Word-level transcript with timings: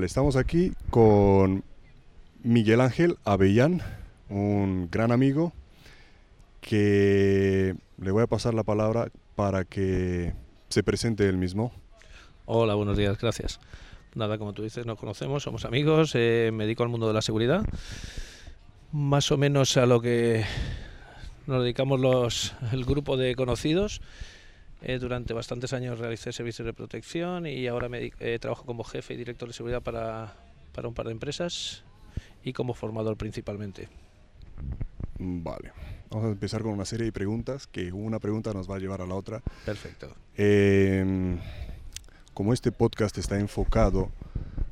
Estamos 0.00 0.36
aquí 0.36 0.72
con 0.88 1.64
Miguel 2.42 2.80
Ángel 2.80 3.18
Avellán, 3.24 3.82
un 4.30 4.88
gran 4.90 5.12
amigo 5.12 5.52
que 6.62 7.76
le 7.98 8.10
voy 8.10 8.22
a 8.22 8.26
pasar 8.26 8.54
la 8.54 8.62
palabra 8.62 9.08
para 9.34 9.64
que 9.64 10.32
se 10.70 10.82
presente 10.82 11.28
él 11.28 11.36
mismo. 11.36 11.72
Hola, 12.46 12.74
buenos 12.74 12.96
días, 12.96 13.18
gracias. 13.18 13.60
Nada, 14.14 14.38
como 14.38 14.54
tú 14.54 14.62
dices, 14.62 14.86
nos 14.86 14.98
conocemos, 14.98 15.42
somos 15.42 15.66
amigos, 15.66 16.12
eh, 16.14 16.50
me 16.54 16.64
dedico 16.64 16.84
al 16.84 16.88
mundo 16.88 17.06
de 17.06 17.12
la 17.12 17.22
seguridad, 17.22 17.62
más 18.92 19.30
o 19.30 19.36
menos 19.36 19.76
a 19.76 19.84
lo 19.84 20.00
que 20.00 20.42
nos 21.46 21.62
dedicamos 21.62 22.00
los, 22.00 22.54
el 22.72 22.86
grupo 22.86 23.18
de 23.18 23.36
conocidos. 23.36 24.00
Eh, 24.82 24.98
durante 24.98 25.32
bastantes 25.32 25.72
años 25.72 25.98
realicé 25.98 26.32
servicios 26.32 26.66
de 26.66 26.72
protección 26.72 27.46
y 27.46 27.66
ahora 27.68 27.88
me 27.88 28.12
eh, 28.18 28.38
trabajo 28.40 28.64
como 28.64 28.82
jefe 28.82 29.14
y 29.14 29.16
director 29.16 29.48
de 29.48 29.54
seguridad 29.54 29.82
para, 29.82 30.34
para 30.74 30.88
un 30.88 30.94
par 30.94 31.06
de 31.06 31.12
empresas 31.12 31.84
y 32.42 32.52
como 32.52 32.74
formador 32.74 33.16
principalmente. 33.16 33.88
Vale. 35.18 35.72
Vamos 36.10 36.26
a 36.26 36.28
empezar 36.30 36.62
con 36.62 36.72
una 36.72 36.84
serie 36.84 37.06
de 37.06 37.12
preguntas 37.12 37.66
que 37.66 37.92
una 37.92 38.18
pregunta 38.18 38.52
nos 38.52 38.68
va 38.68 38.76
a 38.76 38.78
llevar 38.80 39.00
a 39.00 39.06
la 39.06 39.14
otra. 39.14 39.40
Perfecto. 39.64 40.14
Eh, 40.36 41.38
como 42.34 42.52
este 42.52 42.72
podcast 42.72 43.16
está 43.18 43.38
enfocado 43.38 44.10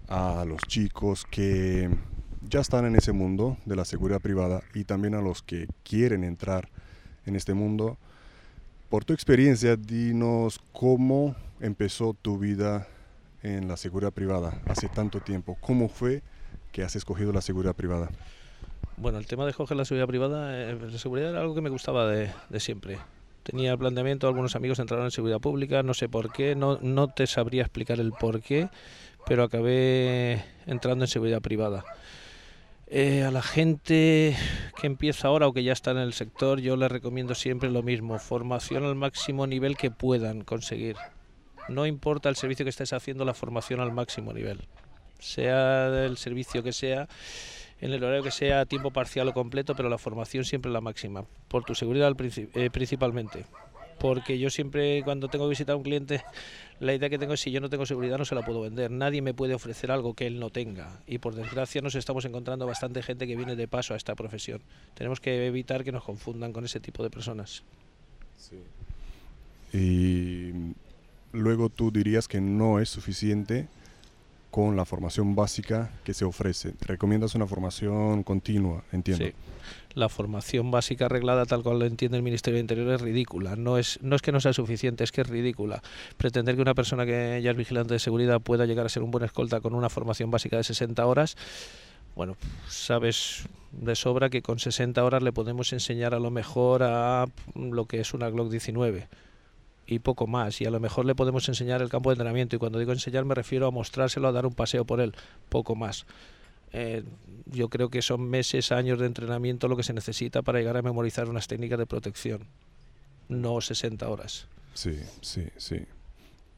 a 0.09 0.45
los 0.45 0.61
chicos 0.63 1.25
que 1.25 1.89
ya 2.43 2.61
están 2.61 2.85
en 2.85 2.97
ese 2.97 3.13
mundo 3.13 3.59
de 3.65 3.77
la 3.77 3.85
seguridad 3.85 4.21
privada 4.21 4.63
y 4.75 4.85
también 4.85 5.15
a 5.15 5.21
los 5.21 5.43
que 5.43 5.69
quieren 5.85 6.25
entrar 6.25 6.69
en 7.27 7.37
este 7.37 7.55
mundo, 7.55 7.97
por 8.91 9.05
tu 9.05 9.13
experiencia, 9.13 9.77
dinos 9.77 10.61
cómo 10.73 11.37
empezó 11.61 12.13
tu 12.21 12.39
vida 12.39 12.89
en 13.43 13.69
la 13.69 13.77
seguridad 13.77 14.13
privada 14.13 14.61
hace 14.67 14.89
tanto 14.89 15.21
tiempo. 15.21 15.57
¿Cómo 15.61 15.89
fue 15.89 16.23
que 16.73 16.83
has 16.83 16.97
escogido 16.97 17.33
la 17.33 17.41
seguridad 17.41 17.75
privada? 17.75 18.11
Bueno, 18.97 19.19
el 19.19 19.27
tema 19.27 19.45
de 19.45 19.51
escoger 19.51 19.77
la 19.77 19.85
seguridad 19.85 20.09
privada, 20.09 20.61
eh, 20.61 20.77
la 20.91 20.99
seguridad 20.99 21.31
era 21.31 21.41
algo 21.41 21.55
que 21.55 21.61
me 21.61 21.71
gustaba 21.71 22.09
de, 22.09 22.33
siempre. 22.59 22.99
Tenía 23.45 23.71
el 23.73 23.79
planteamiento, 23.79 24.27
algunos 24.27 24.57
amigos 24.57 24.81
entraron 24.81 25.07
en 25.07 25.13
seguridad 25.13 25.39
pública, 25.39 25.85
no 25.85 25.95
sé 25.95 26.09
por 26.09 26.33
qué, 26.33 26.57
no, 26.57 26.79
no 26.83 27.09
te 27.09 27.29
sabría 27.29 27.63
explicar 27.63 28.01
el 28.01 28.11
por 28.13 28.43
qué, 28.43 28.69
pero 29.25 29.45
acabé 29.45 30.45
entrando 30.67 31.05
en 31.05 31.09
seguridad 31.09 31.41
privada. 31.41 31.85
Eh, 32.93 33.23
a 33.23 33.31
la 33.31 33.41
gente 33.41 34.37
que 34.81 34.87
empieza 34.89 35.29
ahora 35.29 35.47
o 35.47 35.53
que 35.53 35.63
ya 35.63 35.73
está 35.73 35.93
en 35.93 35.99
el 35.99 36.13
sector, 36.13 36.59
yo 36.59 36.77
les 36.77 36.91
recomiendo 36.91 37.37
siempre 37.37 37.71
lo 37.71 37.85
mismo, 37.85 38.19
formación 38.19 38.85
al 38.85 38.97
máximo 38.97 39.47
nivel 39.47 39.77
que 39.77 39.93
puedan 39.93 40.43
conseguir. 40.43 40.97
No 41.69 41.87
importa 41.87 42.29
el 42.29 42.35
servicio 42.35 42.65
que 42.65 42.71
estés 42.71 42.93
haciendo, 42.93 43.25
la 43.25 43.33
formación 43.33 43.79
al 43.79 43.93
máximo 43.93 44.33
nivel. 44.33 44.67
Sea 45.21 45.89
del 45.89 46.17
servicio 46.17 46.65
que 46.65 46.73
sea, 46.73 47.07
en 47.81 47.93
el 47.93 48.03
horario 48.03 48.25
que 48.25 48.33
sea, 48.33 48.67
tiempo 48.67 48.91
parcial 48.91 49.29
o 49.29 49.35
completo, 49.35 49.77
pero 49.77 49.89
la 49.89 49.99
formación 49.99 50.45
siempre 50.45 50.73
la 50.73 50.81
máxima, 50.81 51.25
por 51.47 51.63
tu 51.63 51.77
seguridad 51.77 52.13
eh, 52.19 52.71
principalmente. 52.71 53.47
Porque 54.01 54.39
yo 54.39 54.49
siempre, 54.49 55.03
cuando 55.05 55.29
tengo 55.29 55.45
que 55.45 55.51
visitar 55.51 55.75
a 55.75 55.77
un 55.77 55.83
cliente, 55.83 56.25
la 56.81 56.95
idea 56.95 57.11
que 57.11 57.19
tengo 57.19 57.35
es 57.35 57.41
si 57.41 57.51
yo 57.51 57.61
no 57.61 57.69
tengo 57.69 57.85
seguridad 57.85 58.17
no 58.17 58.25
se 58.25 58.35
la 58.35 58.43
puedo 58.43 58.63
vender. 58.63 58.91
Nadie 58.91 59.21
me 59.21 59.35
puede 59.35 59.53
ofrecer 59.53 59.91
algo 59.91 60.15
que 60.15 60.27
él 60.27 60.41
no 60.41 60.49
tenga. 60.49 61.01
Y 61.07 61.19
por 61.19 61.35
desgracia 61.35 61.83
nos 61.83 61.95
estamos 61.95 62.25
encontrando 62.25 62.67
bastante 62.67 63.03
gente 63.03 63.27
que 63.27 63.37
viene 63.37 63.57
de 63.57 63.69
paso 63.69 63.93
a 63.93 63.99
esta 63.99 64.15
profesión. 64.15 64.63
Tenemos 64.95 65.21
que 65.21 65.47
evitar 65.47 65.85
que 65.85 65.93
nos 65.93 66.03
confundan 66.03 66.55
con 66.55 66.65
ese 66.65 66.81
tipo 66.81 67.03
de 67.03 67.11
personas. 67.11 67.63
Sí. 68.39 68.57
Y 69.77 70.73
luego 71.33 71.69
tú 71.69 71.91
dirías 71.91 72.27
que 72.27 72.41
no 72.41 72.81
es 72.81 72.89
suficiente 72.89 73.69
con 74.51 74.77
la 74.77 74.87
formación 74.87 75.35
básica 75.35 75.91
que 76.05 76.15
se 76.15 76.25
ofrece. 76.25 76.73
recomiendas 76.81 77.35
una 77.35 77.47
formación 77.47 78.23
continua, 78.23 78.83
entiendo. 78.93 79.27
Sí. 79.27 79.33
La 79.95 80.09
formación 80.09 80.71
básica 80.71 81.07
arreglada 81.07 81.47
tal 81.47 81.63
cual 81.63 81.81
lo 81.81 81.85
entiende 81.85 82.17
el 82.17 82.23
Ministerio 82.23 82.57
de 82.57 82.61
Interior 82.61 82.93
es 82.93 83.01
ridícula. 83.01 83.57
No 83.57 83.77
es, 83.77 83.99
no 84.03 84.17
es 84.17 84.23
que 84.23 84.33
no 84.33 84.41
sea 84.41 84.53
suficiente, 84.53 85.03
es 85.05 85.13
que 85.13 85.23
es 85.23 85.29
ridícula. 85.29 85.83
Pretender 86.17 86.55
que 86.55 86.63
una 86.63 86.75
persona 86.75 87.05
que 87.05 87.41
ya 87.43 87.51
es 87.51 87.57
vigilante 87.57 87.95
de 87.95 87.99
seguridad 87.99 88.41
pueda 88.41 88.67
llegar 88.67 88.87
a 88.87 88.89
ser 88.89 89.03
un 89.03 89.11
buen 89.11 89.25
escolta 89.25 89.61
con 89.61 89.75
una 89.75 89.89
formación 89.89 90.31
básica 90.31 90.57
de 90.57 90.65
60 90.65 91.05
horas, 91.05 91.37
bueno, 92.15 92.37
sabes 92.69 93.45
de 93.73 93.95
sobra 93.95 94.31
que 94.31 94.43
con 94.43 94.59
60 94.59 95.03
horas 95.05 95.23
le 95.23 95.33
podemos 95.33 95.73
enseñar 95.73 96.15
a 96.15 96.19
lo 96.19 96.31
mejor 96.31 96.83
a 96.83 97.27
lo 97.55 97.87
que 97.87 98.01
es 98.01 98.15
una 98.15 98.31
Glock 98.31 98.51
19 98.51 99.09
y 99.87 99.99
poco 99.99 100.27
más. 100.27 100.61
Y 100.61 100.67
a 100.67 100.71
lo 100.71 100.81
mejor 100.81 101.05
le 101.05 101.15
podemos 101.15 101.49
enseñar 101.49 101.83
el 101.83 101.89
campo 101.89 102.11
de 102.11 102.15
entrenamiento. 102.15 102.57
Y 102.57 102.59
cuando 102.59 102.79
digo 102.79 102.93
enseñar 102.93 103.25
me 103.25 103.35
refiero 103.35 103.67
a 103.67 103.71
mostrárselo, 103.71 104.29
a 104.29 104.33
dar 104.33 104.47
un 104.47 104.55
paseo 104.55 104.85
por 104.85 105.01
él, 105.01 105.15
poco 105.49 105.75
más. 105.75 106.07
Eh, 106.73 107.03
yo 107.47 107.69
creo 107.69 107.91
que 107.91 108.03
son 108.03 108.29
meses, 108.29 108.71
años 108.73 108.99
de 108.99 109.07
entrenamiento 109.07 109.69
lo 109.69 109.77
que 109.77 109.83
se 109.83 109.93
necesita 109.93 110.43
para 110.43 110.59
llegar 110.59 110.77
a 110.77 110.83
memorizar 110.83 111.29
unas 111.29 111.49
técnicas 111.49 111.79
de 111.79 111.87
protección, 111.87 112.47
no 113.29 113.61
60 113.61 114.09
horas. 114.09 114.47
Sí, 114.75 114.97
sí, 115.21 115.49
sí. 115.57 115.85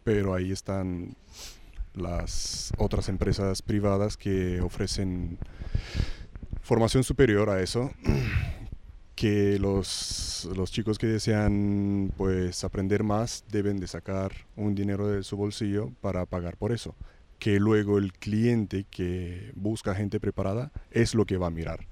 Pero 0.04 0.34
ahí 0.34 0.52
están 0.52 1.16
las 1.94 2.72
otras 2.78 3.08
empresas 3.08 3.62
privadas 3.62 4.16
que 4.16 4.60
ofrecen 4.60 5.38
formación 6.62 7.04
superior 7.04 7.50
a 7.50 7.60
eso 7.62 7.90
que 9.14 9.58
los, 9.58 10.48
los, 10.56 10.72
chicos 10.72 10.98
que 10.98 11.06
desean 11.06 12.12
pues 12.16 12.64
aprender 12.64 13.02
más 13.02 13.44
deben 13.50 13.78
de 13.78 13.86
sacar 13.86 14.32
un 14.56 14.74
dinero 14.74 15.06
de 15.06 15.22
su 15.22 15.36
bolsillo 15.36 15.90
para 16.00 16.24
pagar 16.24 16.56
por 16.56 16.72
eso 16.72 16.94
que 17.42 17.58
luego 17.58 17.98
el 17.98 18.12
cliente 18.12 18.86
que 18.88 19.50
busca 19.56 19.96
gente 19.96 20.20
preparada 20.20 20.70
es 20.92 21.16
lo 21.16 21.24
que 21.24 21.38
va 21.38 21.48
a 21.48 21.50
mirar. 21.50 21.88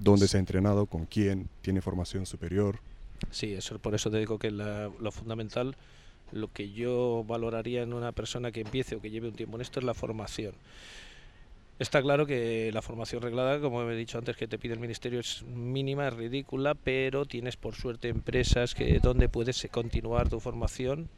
Dónde 0.00 0.26
se 0.26 0.36
ha 0.36 0.40
entrenado 0.40 0.86
con 0.86 1.06
quién 1.06 1.48
tiene 1.62 1.80
formación 1.80 2.26
superior 2.26 2.80
sí 3.30 3.54
eso 3.54 3.78
por 3.78 3.94
eso 3.94 4.10
te 4.10 4.18
digo 4.18 4.38
que 4.38 4.50
lo 4.50 5.12
fundamental 5.12 5.76
lo 6.32 6.52
que 6.52 6.72
yo 6.72 7.24
valoraría 7.24 7.82
en 7.82 7.92
una 7.92 8.10
persona 8.10 8.50
que 8.50 8.62
empiece 8.62 8.96
o 8.96 9.00
que 9.00 9.10
lleve 9.10 9.28
un 9.28 9.36
tiempo 9.36 9.56
en 9.56 9.62
esto 9.62 9.78
es 9.78 9.86
la 9.86 9.94
formación. 9.94 10.54
Está 11.78 12.02
claro 12.02 12.26
que 12.26 12.72
la 12.72 12.82
formación 12.82 13.22
reglada, 13.22 13.60
como 13.60 13.88
he 13.88 13.94
dicho 13.96 14.18
antes, 14.18 14.36
que 14.36 14.48
te 14.48 14.58
pide 14.58 14.74
el 14.74 14.80
ministerio 14.80 15.20
es 15.20 15.44
mínima, 15.44 16.08
es 16.08 16.14
ridícula, 16.14 16.74
pero 16.74 17.24
tienes 17.24 17.56
por 17.56 17.76
suerte 17.76 18.08
empresas 18.08 18.74
que 18.74 18.98
donde 19.00 19.28
puedes 19.28 19.64
continuar 19.70 20.28
tu 20.28 20.40
formación 20.40 21.08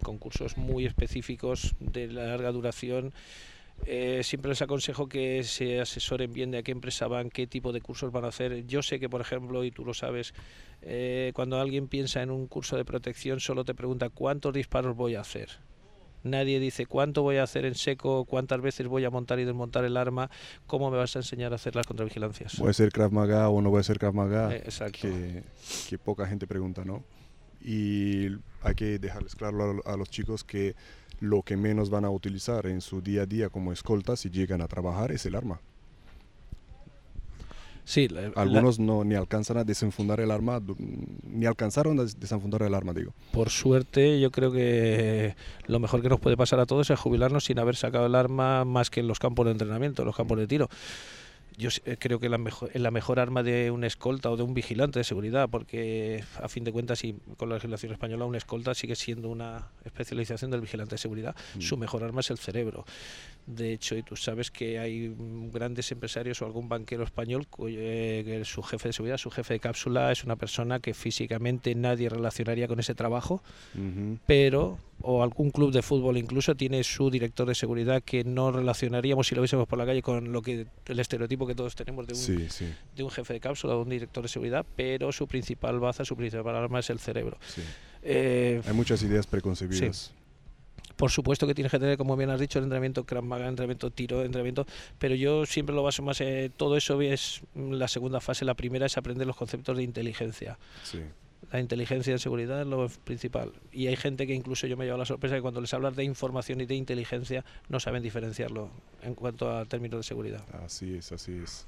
con 0.00 0.18
cursos 0.18 0.56
muy 0.56 0.86
específicos 0.86 1.74
de 1.80 2.08
larga 2.08 2.52
duración. 2.52 3.12
Eh, 3.86 4.20
siempre 4.24 4.50
les 4.50 4.60
aconsejo 4.60 5.08
que 5.08 5.42
se 5.42 5.80
asesoren 5.80 6.32
bien 6.32 6.50
de 6.50 6.58
a 6.58 6.62
qué 6.62 6.72
empresa 6.72 7.06
van, 7.06 7.30
qué 7.30 7.46
tipo 7.46 7.72
de 7.72 7.80
cursos 7.80 8.12
van 8.12 8.24
a 8.24 8.28
hacer. 8.28 8.66
Yo 8.66 8.82
sé 8.82 9.00
que, 9.00 9.08
por 9.08 9.20
ejemplo, 9.20 9.64
y 9.64 9.70
tú 9.70 9.84
lo 9.84 9.94
sabes, 9.94 10.34
eh, 10.82 11.32
cuando 11.34 11.58
alguien 11.58 11.88
piensa 11.88 12.22
en 12.22 12.30
un 12.30 12.46
curso 12.46 12.76
de 12.76 12.84
protección 12.84 13.40
solo 13.40 13.64
te 13.64 13.74
pregunta 13.74 14.10
cuántos 14.10 14.52
disparos 14.52 14.96
voy 14.96 15.14
a 15.14 15.20
hacer 15.20 15.60
Nadie 16.22 16.60
dice 16.60 16.86
cuánto 16.86 17.22
voy 17.22 17.38
a 17.38 17.44
hacer 17.44 17.64
en 17.64 17.74
seco, 17.74 18.24
cuántas 18.26 18.60
veces 18.60 18.86
voy 18.86 19.04
a 19.04 19.10
montar 19.10 19.38
y 19.40 19.44
desmontar 19.44 19.84
el 19.84 19.96
arma, 19.96 20.30
cómo 20.66 20.90
me 20.90 20.98
vas 20.98 21.16
a 21.16 21.20
enseñar 21.20 21.52
a 21.52 21.56
hacer 21.56 21.74
las 21.74 21.86
contravigilancias. 21.86 22.58
Voy 22.58 22.70
a 22.70 22.72
ser 22.74 22.92
Krav 22.92 23.12
Maga 23.12 23.48
o 23.48 23.62
no 23.62 23.70
voy 23.70 23.80
a 23.80 23.82
ser 23.82 23.98
Krav 23.98 24.14
Maga, 24.14 24.54
eh, 24.54 24.58
exacto. 24.58 24.98
Que, 25.00 25.42
que, 25.88 25.98
poca 25.98 26.26
gente 26.26 26.46
pregunta, 26.46 26.84
¿no? 26.84 27.04
Y 27.62 28.28
hay 28.62 28.74
que 28.74 28.98
dejarles 28.98 29.34
claro 29.34 29.82
a, 29.84 29.92
a 29.92 29.96
los 29.96 30.10
chicos 30.10 30.44
que 30.44 30.74
lo 31.20 31.42
que 31.42 31.56
menos 31.56 31.90
van 31.90 32.04
a 32.04 32.10
utilizar 32.10 32.66
en 32.66 32.80
su 32.80 33.00
día 33.00 33.22
a 33.22 33.26
día 33.26 33.50
como 33.50 33.72
escolta 33.72 34.16
si 34.16 34.30
llegan 34.30 34.62
a 34.62 34.68
trabajar 34.68 35.12
es 35.12 35.26
el 35.26 35.34
arma. 35.34 35.60
Sí, 37.84 38.08
Algunos 38.36 38.78
no 38.78 39.02
ni 39.02 39.16
alcanzan 39.16 39.56
a 39.56 39.64
desenfundar 39.64 40.20
el 40.20 40.30
arma, 40.30 40.62
ni 41.24 41.44
alcanzaron 41.46 41.98
a 41.98 42.04
desenfundar 42.04 42.62
el 42.62 42.72
arma, 42.72 42.92
digo. 42.92 43.12
Por 43.32 43.50
suerte, 43.50 44.20
yo 44.20 44.30
creo 44.30 44.52
que 44.52 45.34
lo 45.66 45.80
mejor 45.80 46.00
que 46.00 46.08
nos 46.08 46.20
puede 46.20 46.36
pasar 46.36 46.60
a 46.60 46.66
todos 46.66 46.88
es 46.90 47.00
jubilarnos 47.00 47.46
sin 47.46 47.58
haber 47.58 47.74
sacado 47.74 48.06
el 48.06 48.14
arma 48.14 48.64
más 48.64 48.90
que 48.90 49.00
en 49.00 49.08
los 49.08 49.18
campos 49.18 49.46
de 49.46 49.52
entrenamiento, 49.52 50.02
en 50.02 50.06
los 50.06 50.14
campos 50.14 50.38
de 50.38 50.46
tiro 50.46 50.68
yo 51.60 51.68
eh, 51.84 51.96
creo 51.98 52.18
que 52.18 52.28
la 52.28 52.38
mejor, 52.38 52.70
la 52.74 52.90
mejor 52.90 53.20
arma 53.20 53.42
de 53.42 53.70
un 53.70 53.84
escolta 53.84 54.30
o 54.30 54.36
de 54.36 54.42
un 54.42 54.54
vigilante 54.54 54.98
de 54.98 55.04
seguridad, 55.04 55.48
porque 55.48 56.24
a 56.42 56.48
fin 56.48 56.64
de 56.64 56.72
cuentas, 56.72 57.04
y 57.04 57.14
con 57.36 57.48
la 57.50 57.56
legislación 57.56 57.92
española, 57.92 58.24
un 58.24 58.34
escolta 58.34 58.74
sigue 58.74 58.96
siendo 58.96 59.28
una 59.28 59.68
especialización 59.84 60.50
del 60.50 60.62
vigilante 60.62 60.94
de 60.94 60.98
seguridad. 60.98 61.36
Mm. 61.54 61.60
Su 61.60 61.76
mejor 61.76 62.02
arma 62.02 62.20
es 62.20 62.30
el 62.30 62.38
cerebro. 62.38 62.84
De 63.46 63.72
hecho, 63.72 63.96
y 63.96 64.02
tú 64.02 64.16
sabes 64.16 64.50
que 64.50 64.78
hay 64.78 65.14
grandes 65.52 65.92
empresarios 65.92 66.40
o 66.40 66.46
algún 66.46 66.68
banquero 66.68 67.04
español 67.04 67.46
cuyo, 67.46 67.78
eh, 67.80 68.42
su 68.44 68.62
jefe 68.62 68.88
de 68.88 68.92
seguridad, 68.92 69.18
su 69.18 69.30
jefe 69.30 69.54
de 69.54 69.60
cápsula, 69.60 70.10
es 70.12 70.24
una 70.24 70.36
persona 70.36 70.80
que 70.80 70.94
físicamente 70.94 71.74
nadie 71.74 72.08
relacionaría 72.08 72.68
con 72.68 72.80
ese 72.80 72.94
trabajo, 72.94 73.42
pero 74.26 74.78
o 75.02 75.22
algún 75.22 75.50
club 75.50 75.72
de 75.72 75.82
fútbol 75.82 76.16
incluso 76.16 76.54
tiene 76.54 76.84
su 76.84 77.10
director 77.10 77.46
de 77.48 77.54
seguridad 77.54 78.02
que 78.02 78.24
no 78.24 78.52
relacionaríamos 78.52 79.26
si 79.26 79.34
lo 79.34 79.40
viésemos 79.40 79.66
por 79.66 79.78
la 79.78 79.86
calle 79.86 80.02
con 80.02 80.32
lo 80.32 80.42
que 80.42 80.66
el 80.86 80.98
estereotipo 81.00 81.46
que 81.46 81.54
todos 81.54 81.74
tenemos 81.74 82.06
de 82.06 82.14
un, 82.14 82.18
De 82.96 83.02
un 83.02 83.10
jefe 83.10 83.34
de 83.34 83.40
cápsula, 83.40 83.74
de 83.74 83.80
un 83.80 83.88
director 83.88 84.22
de 84.22 84.28
seguridad, 84.28 84.64
pero 84.76 85.12
su 85.12 85.26
principal 85.26 85.80
baza, 85.80 86.04
su 86.04 86.16
principal 86.16 86.54
arma 86.54 86.80
es 86.80 86.90
el 86.90 86.98
cerebro. 86.98 87.38
Eh, 88.02 88.60
Hay 88.66 88.74
muchas 88.74 89.02
ideas 89.02 89.26
preconcebidas. 89.26 90.12
Por 90.96 91.10
supuesto 91.10 91.46
que 91.46 91.54
tienes 91.54 91.70
que 91.72 91.78
tener, 91.78 91.96
como 91.96 92.14
bien 92.14 92.28
has 92.28 92.38
dicho, 92.38 92.58
el 92.58 92.64
entrenamiento 92.64 93.04
Krav 93.04 93.24
Maga, 93.24 93.48
entrenamiento 93.48 93.90
tiro, 93.90 94.22
entrenamiento, 94.22 94.66
pero 94.98 95.14
yo 95.14 95.46
siempre 95.46 95.74
lo 95.74 95.82
baso 95.82 96.02
más 96.02 96.20
en 96.20 96.52
todo 96.52 96.76
eso 96.76 97.00
es 97.00 97.40
la 97.54 97.88
segunda 97.88 98.20
fase, 98.20 98.44
la 98.44 98.52
primera 98.52 98.84
es 98.84 98.98
aprender 98.98 99.26
los 99.26 99.36
conceptos 99.36 99.78
de 99.78 99.82
inteligencia. 99.82 100.58
Sí. 100.82 100.98
La 101.52 101.58
inteligencia 101.58 102.12
en 102.12 102.18
seguridad 102.18 102.60
es 102.60 102.66
lo 102.66 102.88
principal. 103.04 103.52
Y 103.72 103.88
hay 103.88 103.96
gente 103.96 104.26
que 104.26 104.34
incluso 104.34 104.66
yo 104.66 104.76
me 104.76 104.84
he 104.84 104.86
llevado 104.86 105.00
la 105.00 105.06
sorpresa 105.06 105.34
que 105.34 105.42
cuando 105.42 105.60
les 105.60 105.74
hablas 105.74 105.96
de 105.96 106.04
información 106.04 106.60
y 106.60 106.66
de 106.66 106.74
inteligencia 106.74 107.44
no 107.68 107.80
saben 107.80 108.02
diferenciarlo 108.02 108.70
en 109.02 109.14
cuanto 109.14 109.50
a 109.50 109.64
términos 109.64 110.00
de 110.00 110.02
seguridad. 110.04 110.44
Así 110.64 110.94
es, 110.94 111.10
así 111.12 111.32
es. 111.32 111.66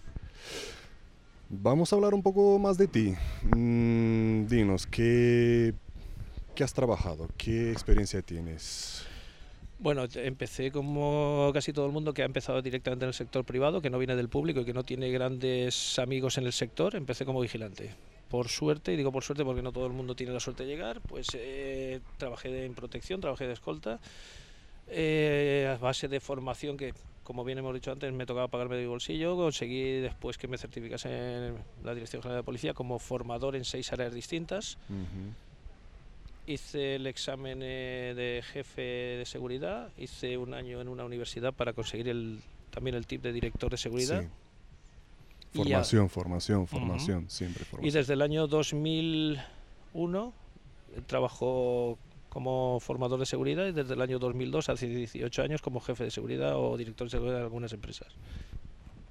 Vamos 1.49 1.93
a 1.93 1.97
hablar 1.97 2.15
un 2.15 2.23
poco 2.23 2.59
más 2.59 2.79
de 2.79 2.87
ti. 2.87 3.15
Mm, 3.55 4.47
dinos, 4.47 4.87
¿qué, 4.87 5.75
¿qué 6.55 6.65
has 6.65 6.73
trabajado? 6.73 7.29
¿Qué 7.37 7.73
experiencia 7.73 8.23
tienes? 8.23 9.05
Bueno, 9.79 10.05
empecé 10.15 10.71
como 10.71 11.51
casi 11.53 11.73
todo 11.73 11.87
el 11.87 11.93
mundo 11.93 12.15
que 12.15 12.23
ha 12.23 12.25
empezado 12.25 12.63
directamente 12.63 13.05
en 13.05 13.09
el 13.09 13.15
sector 13.15 13.45
privado, 13.45 13.83
que 13.83 13.91
no 13.91 13.99
viene 13.99 14.15
del 14.15 14.29
público 14.29 14.61
y 14.61 14.65
que 14.65 14.73
no 14.73 14.85
tiene 14.85 15.11
grandes 15.11 15.99
amigos 15.99 16.39
en 16.39 16.47
el 16.47 16.53
sector, 16.53 16.95
empecé 16.95 17.25
como 17.25 17.41
vigilante. 17.41 17.93
Por 18.33 18.49
suerte, 18.49 18.95
y 18.95 18.97
digo 18.97 19.13
por 19.13 19.23
suerte 19.23 19.45
porque 19.45 19.61
no 19.61 19.73
todo 19.73 19.87
el 19.87 19.93
mundo 19.93 20.15
tiene 20.15 20.33
la 20.33 20.41
suerte 20.41 20.63
de 20.63 20.71
llegar, 20.71 21.03
pues 21.03 21.27
eh, 21.35 22.01
trabajé 22.17 22.65
en 22.65 22.73
protección, 22.73 23.21
trabajé 23.21 23.47
de 23.47 23.53
escolta, 23.53 24.01
eh, 24.89 25.71
a 25.71 25.77
base 25.77 26.09
de 26.09 26.19
formación 26.19 26.79
que, 26.79 26.95
como 27.25 27.45
bien 27.45 27.59
hemos 27.59 27.75
dicho 27.75 27.93
antes, 27.93 28.11
me 28.11 28.25
tocaba 28.25 28.49
pagarme 28.49 28.77
de 28.77 28.83
mi 28.85 28.89
bolsillo, 28.89 29.37
conseguí 29.37 30.01
después 30.01 30.39
que 30.39 30.49
me 30.49 30.57
certificase 30.57 31.11
en 31.11 31.59
la 31.85 31.93
Dirección 31.93 32.23
General 32.23 32.41
de 32.41 32.47
Policía 32.47 32.73
como 32.73 32.99
formador 32.99 33.55
en 33.55 33.67
seis 33.67 33.93
áreas 33.93 34.15
distintas. 34.15 34.79
Hice 36.47 36.95
el 36.95 37.07
examen 37.07 37.61
eh, 37.63 38.15
de 38.17 38.43
jefe 38.43 38.81
de 39.19 39.27
seguridad, 39.27 39.91
hice 39.99 40.39
un 40.39 40.55
año 40.55 40.81
en 40.81 40.89
una 40.89 41.05
universidad 41.05 41.53
para 41.53 41.75
conseguir 41.75 42.09
el, 42.09 42.41
también 42.71 42.97
el 42.97 43.07
tip 43.07 43.21
de 43.21 43.35
director 43.35 43.71
de 43.71 43.77
seguridad. 43.77 44.23
Sí. 44.23 44.29
Formación, 45.55 46.09
formación, 46.09 46.67
formación, 46.67 47.29
siempre 47.29 47.67
Y 47.83 47.91
desde 47.91 48.15
el 48.15 48.23
año 48.23 48.47
2001 48.47 50.33
eh, 50.95 51.01
trabajo 51.07 51.99
como 52.31 52.81
formador 52.81 53.21
de 53.21 53.27
seguridad 53.27 53.67
y 53.67 53.73
desde 53.73 53.93
el 53.93 54.01
año 54.01 54.19
2002, 54.19 54.71
hace 54.71 54.87
18 54.87 55.43
años, 55.43 55.61
como 55.61 55.81
jefe 55.81 56.05
de 56.05 56.11
seguridad 56.11 56.57
o 56.57 56.79
director 56.79 57.07
de 57.07 57.11
seguridad 57.11 57.37
de 57.37 57.43
algunas 57.43 57.75
empresas. 57.75 58.09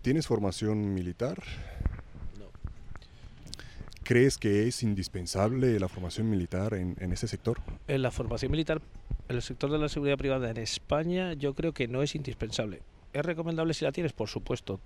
¿Tienes 0.02 0.26
formación 0.26 0.96
militar? 0.96 1.44
No. 2.40 2.46
¿Crees 4.02 4.40
que 4.40 4.68
es 4.68 4.82
indispensable 4.82 5.80
la 5.80 5.88
formación 5.88 6.32
militar 6.32 6.74
en, 6.74 6.96
en 7.00 7.14
ese 7.14 7.28
sector? 7.28 7.60
En 7.88 8.02
la 8.02 8.10
formación 8.10 8.50
militar, 8.50 8.82
en 9.30 9.36
el 9.36 9.44
sector 9.44 9.72
de 9.72 9.78
la 9.78 9.90
seguridad 9.90 10.18
privada 10.18 10.50
en 10.50 10.58
España, 10.58 11.34
yo 11.34 11.54
creo 11.54 11.74
que 11.74 11.88
no 11.88 12.02
es 12.02 12.16
indispensable. 12.16 12.82
¿Es 13.14 13.24
recomendable 13.24 13.76
si 13.76 13.86
la 13.86 13.92
tienes? 13.92 14.14
Por 14.14 14.30
supuesto. 14.30 14.80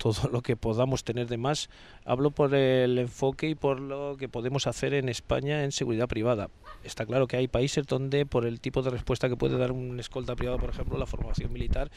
Todo 0.00 0.30
lo 0.32 0.40
que 0.40 0.56
podamos 0.56 1.04
tener 1.04 1.26
de 1.26 1.36
más. 1.36 1.68
Hablo 2.06 2.30
por 2.30 2.54
el 2.54 2.98
enfoque 2.98 3.50
y 3.50 3.54
por 3.54 3.78
lo 3.80 4.16
que 4.18 4.30
podemos 4.30 4.66
hacer 4.66 4.94
en 4.94 5.10
España 5.10 5.62
en 5.62 5.72
seguridad 5.72 6.08
privada. 6.08 6.48
Está 6.84 7.04
claro 7.04 7.26
que 7.26 7.36
hay 7.36 7.48
países 7.48 7.86
donde, 7.86 8.24
por 8.24 8.46
el 8.46 8.60
tipo 8.60 8.80
de 8.80 8.88
respuesta 8.88 9.28
que 9.28 9.36
puede 9.36 9.58
dar 9.58 9.72
un 9.72 10.00
escolta 10.00 10.34
privado, 10.36 10.58
por 10.58 10.70
ejemplo, 10.70 10.96
la 10.96 11.04
formación 11.04 11.52
militar, 11.52 11.90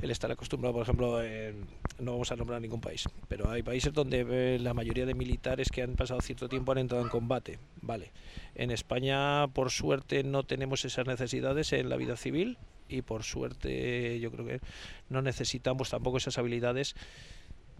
el 0.00 0.10
estar 0.10 0.32
acostumbrado, 0.32 0.72
por 0.72 0.82
ejemplo, 0.84 1.22
en- 1.22 1.66
no 1.98 2.12
vamos 2.12 2.32
a 2.32 2.36
nombrar 2.36 2.58
ningún 2.62 2.80
país, 2.80 3.06
pero 3.28 3.50
hay 3.50 3.62
países 3.62 3.92
donde 3.92 4.24
eh, 4.30 4.58
la 4.58 4.72
mayoría 4.72 5.04
de 5.04 5.14
militares 5.14 5.68
que 5.70 5.82
han 5.82 5.94
pasado 5.94 6.22
cierto 6.22 6.48
tiempo 6.48 6.72
han 6.72 6.78
entrado 6.78 7.04
en 7.04 7.10
combate. 7.10 7.58
Vale. 7.82 8.12
En 8.54 8.70
España, 8.70 9.46
por 9.48 9.70
suerte, 9.70 10.24
no 10.24 10.44
tenemos 10.44 10.86
esas 10.86 11.06
necesidades 11.06 11.74
en 11.74 11.90
la 11.90 11.96
vida 11.96 12.16
civil 12.16 12.56
y 12.88 13.02
por 13.02 13.22
suerte 13.24 14.20
yo 14.20 14.30
creo 14.30 14.46
que 14.46 14.60
no 15.08 15.22
necesitamos 15.22 15.90
tampoco 15.90 16.18
esas 16.18 16.36
habilidades 16.38 16.94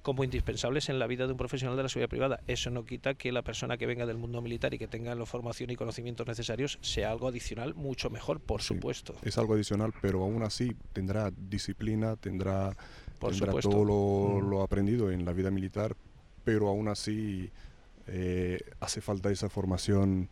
como 0.02 0.24
indispensables 0.24 0.88
en 0.88 0.98
la 0.98 1.06
vida 1.06 1.26
de 1.26 1.32
un 1.32 1.38
profesional 1.38 1.76
de 1.76 1.84
la 1.84 1.88
seguridad 1.88 2.08
privada. 2.10 2.40
Eso 2.48 2.70
no 2.70 2.84
quita 2.84 3.14
que 3.14 3.30
la 3.32 3.42
persona 3.42 3.76
que 3.78 3.86
venga 3.86 4.04
del 4.04 4.18
mundo 4.18 4.42
militar 4.42 4.74
y 4.74 4.78
que 4.78 4.88
tenga 4.88 5.14
la 5.14 5.24
formación 5.26 5.70
y 5.70 5.76
conocimientos 5.76 6.26
necesarios 6.26 6.78
sea 6.82 7.10
algo 7.12 7.28
adicional 7.28 7.74
mucho 7.74 8.10
mejor, 8.10 8.40
por 8.40 8.62
Sí. 8.62 8.74
supuesto. 8.74 9.14
Es 9.22 9.38
algo 9.38 9.54
adicional, 9.54 9.92
pero 10.02 10.22
aún 10.22 10.42
así 10.42 10.76
tendrá 10.92 11.30
disciplina, 11.30 12.16
tendrá, 12.16 12.76
Por 13.20 13.30
tendrá 13.30 13.48
supuesto. 13.52 13.70
todo 13.70 13.84
lo, 13.84 14.40
Mm. 14.44 14.50
lo 14.50 14.62
aprendido 14.62 15.10
en 15.12 15.24
la 15.24 15.32
vida 15.32 15.50
militar, 15.50 15.94
pero 16.44 16.68
aún 16.68 16.88
así 16.88 17.50
eh, 18.08 18.58
hace 18.80 19.00
falta 19.00 19.30
esa 19.30 19.48
formación 19.48 20.28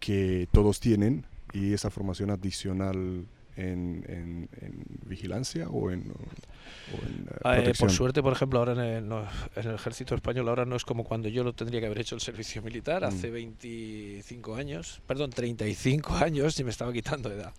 que 0.00 0.48
todos 0.52 0.80
tienen 0.80 1.26
y 1.52 1.74
esa 1.74 1.90
formación 1.90 2.30
adicional 2.30 3.26
en, 3.62 4.04
en- 4.08 4.48
en 4.60 4.84
vigilancia 5.06 5.68
o 5.68 5.90
en, 5.90 6.10
o 6.10 7.06
en, 7.06 7.26
eh, 7.28 7.34
Ah, 7.44 7.54
eh, 7.54 7.56
protección. 7.62 7.88
por 7.88 7.96
suerte, 7.96 8.22
por 8.22 8.32
ejemplo, 8.32 8.58
ahora 8.58 8.72
en 8.72 8.80
el, 8.80 9.08
no, 9.08 9.22
en 9.56 9.68
el 9.68 9.74
ejército 9.74 10.14
español 10.14 10.48
ahora 10.48 10.64
no 10.64 10.76
es 10.76 10.84
como 10.84 11.04
cuando 11.04 11.28
yo 11.28 11.44
lo 11.44 11.52
tendría 11.52 11.80
que 11.80 11.86
haber 11.86 12.00
hecho 12.00 12.14
el 12.14 12.20
servicio 12.20 12.62
militar 12.62 13.02
Mm. 13.02 13.06
hace 13.06 13.30
25 13.30 14.54
años, 14.54 15.00
perdón, 15.06 15.30
35 15.30 16.14
años 16.16 16.58
y 16.58 16.64
me 16.64 16.70
estaba 16.70 16.92
quitando 16.92 17.30
edad. 17.32 17.52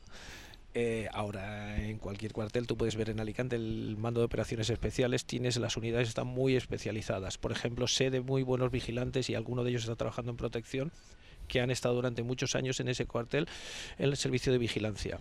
Eh, 0.75 1.07
ahora 1.13 1.79
en 1.85 1.99
cualquier 1.99 2.33
cuartel 2.33 2.65
tú 2.65 2.75
puedes 2.75 2.95
ver 2.95 3.11
en 3.11 3.19
Alicante 3.19 3.55
el 3.55 3.95
mando 3.99 4.21
de 4.21 4.25
operaciones 4.25 4.71
especiales, 4.71 5.23
tienes 5.23 5.57
las 5.57 5.77
unidades 5.77 6.07
están 6.09 6.25
muy 6.25 6.55
especializadas. 6.55 7.37
Por 7.37 7.51
ejemplo, 7.51 7.87
sé 7.87 8.09
de 8.09 8.21
muy 8.21 8.41
buenos 8.41 8.71
vigilantes 8.71 9.29
y 9.29 9.35
alguno 9.35 9.63
de 9.63 9.69
ellos 9.69 9.83
está 9.83 9.95
trabajando 9.95 10.31
en 10.31 10.37
protección 10.37 10.91
que 11.47 11.61
han 11.61 11.69
estado 11.69 11.93
durante 11.93 12.23
muchos 12.23 12.55
años 12.55 12.79
en 12.79 12.87
ese 12.87 13.05
cuartel 13.05 13.47
en 13.99 14.05
el 14.09 14.17
servicio 14.17 14.51
de 14.51 14.57
vigilancia. 14.57 15.19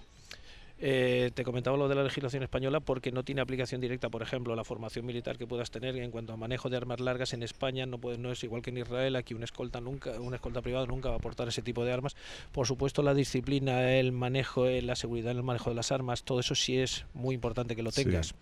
Eh, 0.84 1.30
te 1.32 1.44
comentaba 1.44 1.76
lo 1.76 1.86
de 1.86 1.94
la 1.94 2.02
legislación 2.02 2.42
española 2.42 2.80
porque 2.80 3.12
no 3.12 3.22
tiene 3.22 3.40
aplicación 3.40 3.80
directa, 3.80 4.08
por 4.10 4.20
ejemplo, 4.20 4.56
la 4.56 4.64
formación 4.64 5.06
militar 5.06 5.38
que 5.38 5.46
puedas 5.46 5.70
tener 5.70 5.94
en 5.96 6.10
cuanto 6.10 6.32
a 6.32 6.36
manejo 6.36 6.68
de 6.70 6.76
armas 6.76 6.98
largas 6.98 7.32
en 7.34 7.44
España 7.44 7.86
no 7.86 7.98
puede, 7.98 8.18
no 8.18 8.32
es 8.32 8.42
igual 8.42 8.62
que 8.62 8.70
en 8.70 8.78
Israel, 8.78 9.14
aquí 9.14 9.32
un 9.32 9.44
escolta 9.44 9.80
nunca, 9.80 10.10
una 10.20 10.34
escolta 10.36 10.60
privado 10.60 10.88
nunca 10.88 11.08
va 11.10 11.14
a 11.14 11.18
aportar 11.18 11.46
ese 11.46 11.62
tipo 11.62 11.84
de 11.84 11.92
armas. 11.92 12.16
Por 12.50 12.66
supuesto, 12.66 13.04
la 13.04 13.14
disciplina, 13.14 13.94
el 13.94 14.10
manejo, 14.10 14.66
eh, 14.66 14.82
la 14.82 14.96
seguridad 14.96 15.30
en 15.30 15.36
el 15.36 15.44
manejo 15.44 15.70
de 15.70 15.76
las 15.76 15.92
armas, 15.92 16.24
todo 16.24 16.40
eso 16.40 16.56
sí 16.56 16.76
es 16.76 17.06
muy 17.14 17.36
importante 17.36 17.76
que 17.76 17.84
lo 17.84 17.92
Sí. 17.92 18.02
tengas. 18.02 18.34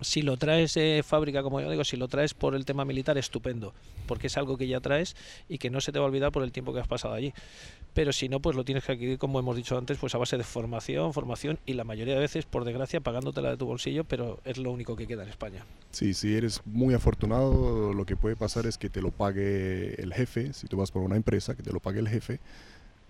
Si 0.00 0.22
lo 0.22 0.36
traes 0.36 0.74
de 0.74 1.02
fábrica, 1.04 1.42
como 1.44 1.60
yo 1.60 1.70
digo, 1.70 1.84
si 1.84 1.96
lo 1.96 2.08
traes 2.08 2.32
por 2.34 2.54
el 2.56 2.64
tema 2.64 2.84
militar, 2.84 3.18
estupendo, 3.18 3.72
porque 4.06 4.26
es 4.28 4.36
algo 4.36 4.56
que 4.56 4.66
ya 4.66 4.80
traes 4.80 5.14
y 5.48 5.58
que 5.58 5.70
no 5.70 5.80
se 5.80 5.92
te 5.92 5.98
va 6.00 6.04
a 6.04 6.08
olvidar 6.08 6.32
por 6.32 6.42
el 6.42 6.50
tiempo 6.50 6.72
que 6.72 6.80
has 6.80 6.88
pasado 6.88 7.14
allí. 7.14 7.32
Pero 7.94 8.12
si 8.12 8.28
no, 8.28 8.40
pues 8.40 8.56
lo 8.56 8.64
tienes 8.64 8.84
que 8.84 8.92
adquirir, 8.92 9.18
como 9.18 9.38
hemos 9.38 9.54
dicho 9.56 9.76
antes, 9.76 9.98
pues 9.98 10.14
a 10.14 10.18
base 10.18 10.38
de 10.38 10.44
formación, 10.44 11.12
formación 11.12 11.58
y 11.66 11.74
la 11.74 11.84
mayoría 11.84 12.14
de 12.14 12.20
veces, 12.20 12.46
por 12.46 12.64
desgracia, 12.64 13.00
pagándotela 13.00 13.50
de 13.50 13.56
tu 13.56 13.66
bolsillo, 13.66 14.04
pero 14.04 14.40
es 14.44 14.56
lo 14.56 14.70
único 14.70 14.96
que 14.96 15.06
queda 15.06 15.24
en 15.24 15.28
España. 15.28 15.64
Sí, 15.90 16.14
si 16.14 16.34
eres 16.34 16.62
muy 16.64 16.94
afortunado, 16.94 17.92
lo 17.92 18.06
que 18.06 18.16
puede 18.16 18.34
pasar 18.34 18.66
es 18.66 18.78
que 18.78 18.88
te 18.88 19.02
lo 19.02 19.10
pague 19.10 20.00
el 20.00 20.14
jefe, 20.14 20.52
si 20.54 20.66
tú 20.68 20.78
vas 20.78 20.90
por 20.90 21.02
una 21.02 21.16
empresa, 21.16 21.54
que 21.54 21.62
te 21.62 21.72
lo 21.72 21.80
pague 21.80 22.00
el 22.00 22.08
jefe 22.08 22.40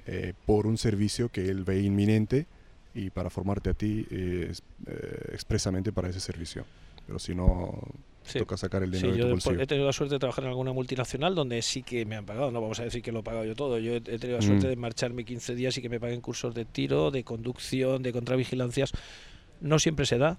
eh, 0.07 0.33
por 0.47 0.67
un 0.67 0.79
servicio 0.79 1.29
que 1.29 1.49
él 1.49 1.63
ve 1.63 1.81
inminente 1.81 2.47
y 2.93 3.11
para 3.11 3.31
formarte 3.31 3.71
a 3.71 3.75
ti 3.75 4.05
eh, 4.11 4.53
eh, 4.87 5.31
expresamente 5.33 5.93
para 5.93 6.09
ese 6.09 6.19
servicio. 6.19 6.65
Pero 7.07 7.21
si 7.21 7.37
no, 7.37 7.79
Sí. 8.25 8.39
toca 8.39 8.57
sacar 8.57 8.83
el 8.83 8.91
Sí, 8.95 8.97
dinero 8.99 9.13
de 9.13 9.19
yo 9.19 9.23
tu 9.25 9.27
de- 9.29 9.33
bolsillo. 9.33 9.61
he 9.61 9.67
tenido 9.67 9.87
la 9.87 9.93
suerte 9.93 10.15
de 10.15 10.19
trabajar 10.21 10.45
en 10.45 10.51
alguna 10.51 10.73
multinacional 10.73 11.35
donde 11.35 11.61
sí 11.63 11.83
que 11.83 12.05
me 12.07 12.17
han 12.17 12.25
pagado, 12.25 12.51
no 12.51 12.61
vamos 12.61 12.79
a 12.81 12.85
decir 12.85 13.03
que 13.03 13.11
lo 13.13 13.21
he 13.21 13.23
pagado 13.23 13.45
yo 13.45 13.55
todo. 13.57 13.79
Yo 13.79 13.95
he, 13.95 14.01
tenido 14.01 14.37
la 14.39 14.43
suerte 14.43 14.67
Mm. 14.67 14.71
de 14.71 14.77
marcharme 14.77 15.25
15 15.25 15.55
días 15.55 15.77
y 15.79 15.83
que 15.83 15.89
me 15.89 15.99
paguen 16.01 16.21
cursos 16.21 16.55
de 16.55 16.65
tiro, 16.65 17.11
de 17.11 17.25
conducción, 17.25 18.03
de 18.03 18.13
contravigilancias. 18.13 18.93
No 19.61 19.79
siempre 19.79 20.07
se 20.07 20.19
da. 20.19 20.39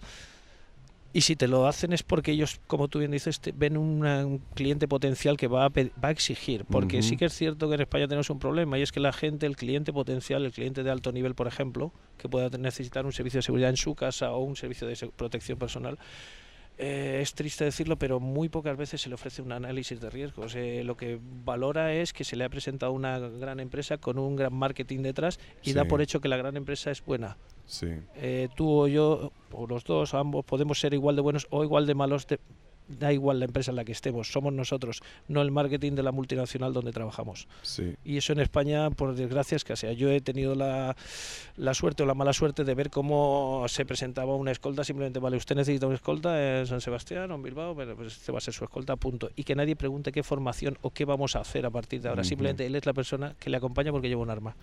Y 1.15 1.21
si 1.21 1.35
te 1.35 1.47
lo 1.47 1.67
hacen 1.67 1.93
es 1.93 2.01
porque 2.01 2.31
ellos, 2.31 2.59
como 2.65 2.87
tú 2.87 2.97
bien 2.97 3.11
dices, 3.11 3.39
te- 3.39 3.51
ven 3.51 3.77
una- 3.77 4.25
un 4.25 4.39
cliente 4.55 4.87
potencial 4.87 5.37
que 5.37 5.45
va 5.47 5.65
a, 5.65 5.69
va 5.69 6.07
a 6.07 6.11
exigir. 6.11 6.65
Porque 6.65 6.99
Ujú. 6.99 7.07
sí 7.09 7.17
que 7.17 7.25
es 7.25 7.33
cierto 7.33 7.69
que 7.69 7.75
en 7.75 7.81
España 7.81 8.07
tenemos 8.07 8.31
un 8.31 8.39
problema 8.39 8.79
y 8.79 8.81
es 8.81 8.91
que 8.91 8.99
la 8.99 9.13
gente, 9.13 9.45
el 9.45 9.55
cliente 9.55 9.93
potencial, 9.93 10.43
el 10.43 10.51
cliente 10.51 10.81
de 10.81 10.89
alto 10.89 11.11
nivel, 11.11 11.35
por 11.35 11.45
ejemplo, 11.47 11.91
que 12.17 12.27
pueda 12.29 12.49
necesitar 12.57 13.05
un 13.05 13.11
servicio 13.11 13.37
de 13.39 13.41
seguridad 13.43 13.69
en 13.69 13.77
su 13.77 13.93
casa 13.93 14.31
o 14.31 14.39
un 14.39 14.55
servicio 14.55 14.87
de 14.87 14.95
protección 15.15 15.59
personal, 15.59 15.99
eh, 16.77 17.19
es 17.21 17.33
triste 17.33 17.63
decirlo, 17.65 17.97
pero 17.97 18.19
muy 18.19 18.49
pocas 18.49 18.75
veces 18.77 19.01
se 19.01 19.09
le 19.09 19.15
ofrece 19.15 19.41
un 19.41 19.51
análisis 19.51 19.99
de 20.01 20.09
riesgos. 20.09 20.55
Eh, 20.55 20.83
lo 20.83 20.97
que 20.97 21.19
valora 21.45 21.93
es 21.93 22.13
que 22.13 22.23
se 22.23 22.35
le 22.35 22.43
ha 22.43 22.49
presentado 22.49 22.91
una 22.91 23.19
gran 23.19 23.59
empresa 23.59 23.97
con 23.97 24.17
un 24.17 24.35
gran 24.35 24.53
marketing 24.53 25.01
detrás 25.01 25.39
y 25.63 25.73
da 25.73 25.83
por 25.85 26.01
hecho 26.01 26.19
que 26.19 26.27
la 26.27 26.37
gran 26.37 26.57
empresa 26.57 26.91
es 26.91 27.03
buena. 27.05 27.37
Sí, 27.65 27.87
Eh, 28.15 28.49
tú 28.55 28.69
o 28.69 28.87
yo, 28.87 29.31
o 29.51 29.67
los 29.67 29.83
dos, 29.83 30.13
ambos, 30.13 30.43
podemos 30.45 30.79
ser 30.79 30.93
igual 30.93 31.15
de 31.15 31.21
buenos 31.21 31.47
o 31.49 31.63
igual 31.63 31.85
de 31.85 31.93
malos. 31.95 32.27
de- 32.27 32.39
da 32.87 33.13
igual 33.13 33.39
la 33.39 33.45
empresa 33.45 33.71
en 33.71 33.75
la 33.75 33.85
que 33.85 33.91
estemos, 33.91 34.31
somos 34.31 34.53
nosotros, 34.53 35.01
no 35.27 35.41
el 35.41 35.51
marketing 35.51 35.93
de 35.93 36.03
la 36.03 36.11
multinacional 36.11 36.73
donde 36.73 36.91
trabajamos. 36.91 37.47
sí. 37.61 37.95
Y 38.03 38.17
eso 38.17 38.33
en 38.33 38.39
España, 38.39 38.89
por 38.91 39.15
desgracia, 39.15 39.55
es 39.55 39.63
que 39.63 39.75
sea. 39.75 39.93
Yo 39.93 40.09
he 40.09 40.21
tenido 40.21 40.55
la, 40.55 40.95
la 41.55 41.73
suerte 41.73 42.03
o 42.03 42.05
la 42.05 42.13
mala 42.13 42.33
suerte 42.33 42.63
de 42.63 42.75
ver 42.75 42.89
cómo 42.89 43.65
se 43.67 43.85
presentaba 43.85 44.35
una 44.35 44.51
escolta. 44.51 44.83
Simplemente, 44.83 45.19
vale, 45.19 45.37
usted 45.37 45.55
necesita 45.55 45.87
una 45.87 45.95
escolta 45.95 46.59
en 46.59 46.67
San 46.67 46.81
Sebastián 46.81 47.31
o 47.31 47.35
en 47.35 47.43
Bilbao, 47.43 47.75
pero 47.75 47.95
pues 47.95 48.17
este 48.17 48.31
va 48.31 48.37
a 48.37 48.41
ser 48.41 48.53
su 48.53 48.63
escolta, 48.63 48.95
punto. 48.95 49.29
Y 49.35 49.43
que 49.43 49.55
nadie 49.55 49.75
pregunte 49.75 50.11
qué 50.11 50.23
formación 50.23 50.77
o 50.81 50.91
qué 50.91 51.05
vamos 51.05 51.35
a 51.35 51.39
hacer 51.39 51.65
a 51.65 51.69
partir 51.69 52.01
de 52.01 52.09
ahora. 52.09 52.23
Simplemente 52.23 52.65
él 52.65 52.75
es 52.75 52.85
la 52.85 52.93
persona 52.93 53.35
que 53.39 53.49
le 53.49 53.57
acompaña 53.57 53.91
porque 53.91 54.09
lleva 54.09 54.21
un 54.21 54.29
arma. 54.29 54.55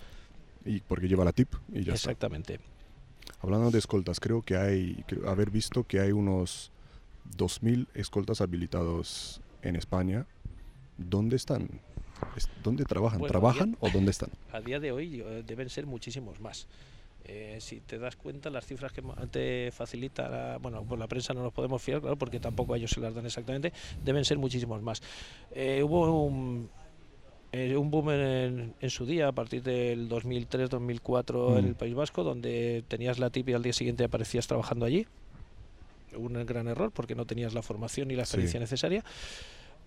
Y 0.65 0.81
porque 0.81 1.09
lleva 1.09 1.25
la 1.25 1.33
tip 1.33 1.55
y 1.71 1.83
ya 1.83 1.95
está. 1.95 2.11
Exactamente. 2.11 2.61
Hablando 3.41 3.71
de 3.71 3.79
escoltas, 3.79 4.21
creo 4.21 4.43
que 4.43 4.57
hay, 4.57 5.03
creo 5.07 5.29
haber 5.29 5.51
visto 5.51 5.85
que 5.85 6.01
hay 6.01 6.13
unos 6.13 6.71
2.000 7.37 7.87
escoltas 7.95 8.41
habilitados 8.41 9.41
en 9.63 9.77
España. 9.77 10.27
¿Dónde 10.97 11.37
están? 11.37 11.69
Es- 12.37 12.49
¿Dónde 12.63 12.85
trabajan? 12.85 13.21
Bueno, 13.21 13.31
¿Trabajan 13.33 13.77
o 13.81 13.89
dónde 13.91 14.11
están? 14.11 14.31
A 14.53 14.61
día 14.61 14.79
de 14.81 14.93
hoy 14.93 15.21
eh, 15.25 15.43
deben 15.47 15.71
ser 15.71 15.87
muchísimos 15.87 16.41
más. 16.41 16.67
Eh, 17.25 17.59
si 17.61 17.81
te 17.81 17.99
das 17.99 18.17
cuenta, 18.17 18.49
las 18.51 18.67
cifras 18.67 18.93
que 18.93 19.03
te 19.31 19.71
facilita, 19.73 20.29
la- 20.29 20.59
bueno, 20.59 20.83
por 20.85 20.99
la 20.99 21.07
prensa 21.07 21.33
no 21.35 21.43
nos 21.43 21.53
podemos 21.53 21.81
fiar, 21.83 22.01
claro, 22.01 22.17
porque 22.17 22.41
tampoco 22.41 22.75
a 22.75 22.77
ellos 22.79 22.91
se 22.91 23.01
las 23.01 23.15
dan 23.15 23.27
exactamente, 23.27 23.73
deben 24.05 24.25
ser 24.25 24.39
muchísimos 24.39 24.83
más. 24.83 25.03
Eh, 25.53 25.83
hubo 25.83 26.25
un, 26.25 26.69
eh, 27.53 27.77
un 27.77 27.91
boom 27.91 28.11
en, 28.11 28.75
en 28.81 28.91
su 28.91 29.05
día, 29.07 29.29
a 29.29 29.33
partir 29.33 29.63
del 29.63 30.09
2003-2004 30.09 31.59
en 31.59 31.65
Mm. 31.65 31.69
el 31.69 31.75
País 31.75 31.95
Vasco, 31.95 32.25
donde 32.25 32.85
tenías 32.89 33.19
la 33.19 33.31
tip 33.31 33.49
y 33.49 33.53
al 33.53 33.63
día 33.63 33.73
siguiente 33.75 34.05
aparecías 34.05 34.47
trabajando 34.47 34.87
allí. 34.87 35.07
Un 36.17 36.45
gran 36.47 36.69
error, 36.69 36.91
porque 36.93 37.15
no 37.15 37.27
tenías 37.27 37.55
la 37.55 37.63
formación 37.63 38.09
ni 38.09 38.15
la 38.17 38.25
Sí. 38.25 38.31
experiencia 38.31 38.61
necesaria. 38.61 39.05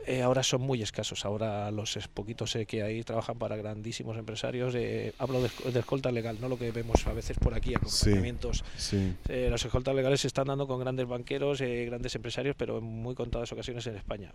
Eh, 0.06 0.22
ahora 0.22 0.44
son 0.44 0.60
muy 0.62 0.82
escasos. 0.82 1.24
Ahora 1.24 1.72
los 1.72 1.96
es- 1.96 2.10
poquitos 2.10 2.54
eh, 2.58 2.66
que 2.66 2.84
hay 2.84 3.04
trabajan 3.04 3.38
para 3.38 3.56
grandísimos 3.56 4.18
empresarios. 4.18 4.76
eh, 4.76 5.14
hablo 5.18 5.42
de, 5.42 5.50
de 5.72 5.80
escolta 5.80 6.12
legal, 6.12 6.38
no 6.42 6.50
lo 6.50 6.58
que 6.58 6.72
vemos 6.72 7.08
a 7.08 7.14
veces 7.14 7.38
por 7.40 7.54
aquí, 7.54 7.70
Sí. 7.70 7.76
acompañamientos. 7.76 8.66
Sí, 8.78 9.14
Eh, 9.30 9.48
las 9.50 9.64
escoltas 9.64 9.96
legales 9.96 10.20
se 10.20 10.28
están 10.28 10.48
dando 10.48 10.68
con 10.68 10.80
grandes 10.82 11.08
banqueros, 11.08 11.62
eh, 11.62 11.86
grandes 11.86 12.14
empresarios, 12.16 12.56
pero 12.58 12.80
en 12.80 12.84
muy 12.84 13.16
contadas 13.16 13.52
ocasiones 13.54 13.86
en 13.88 13.96
España. 13.96 14.34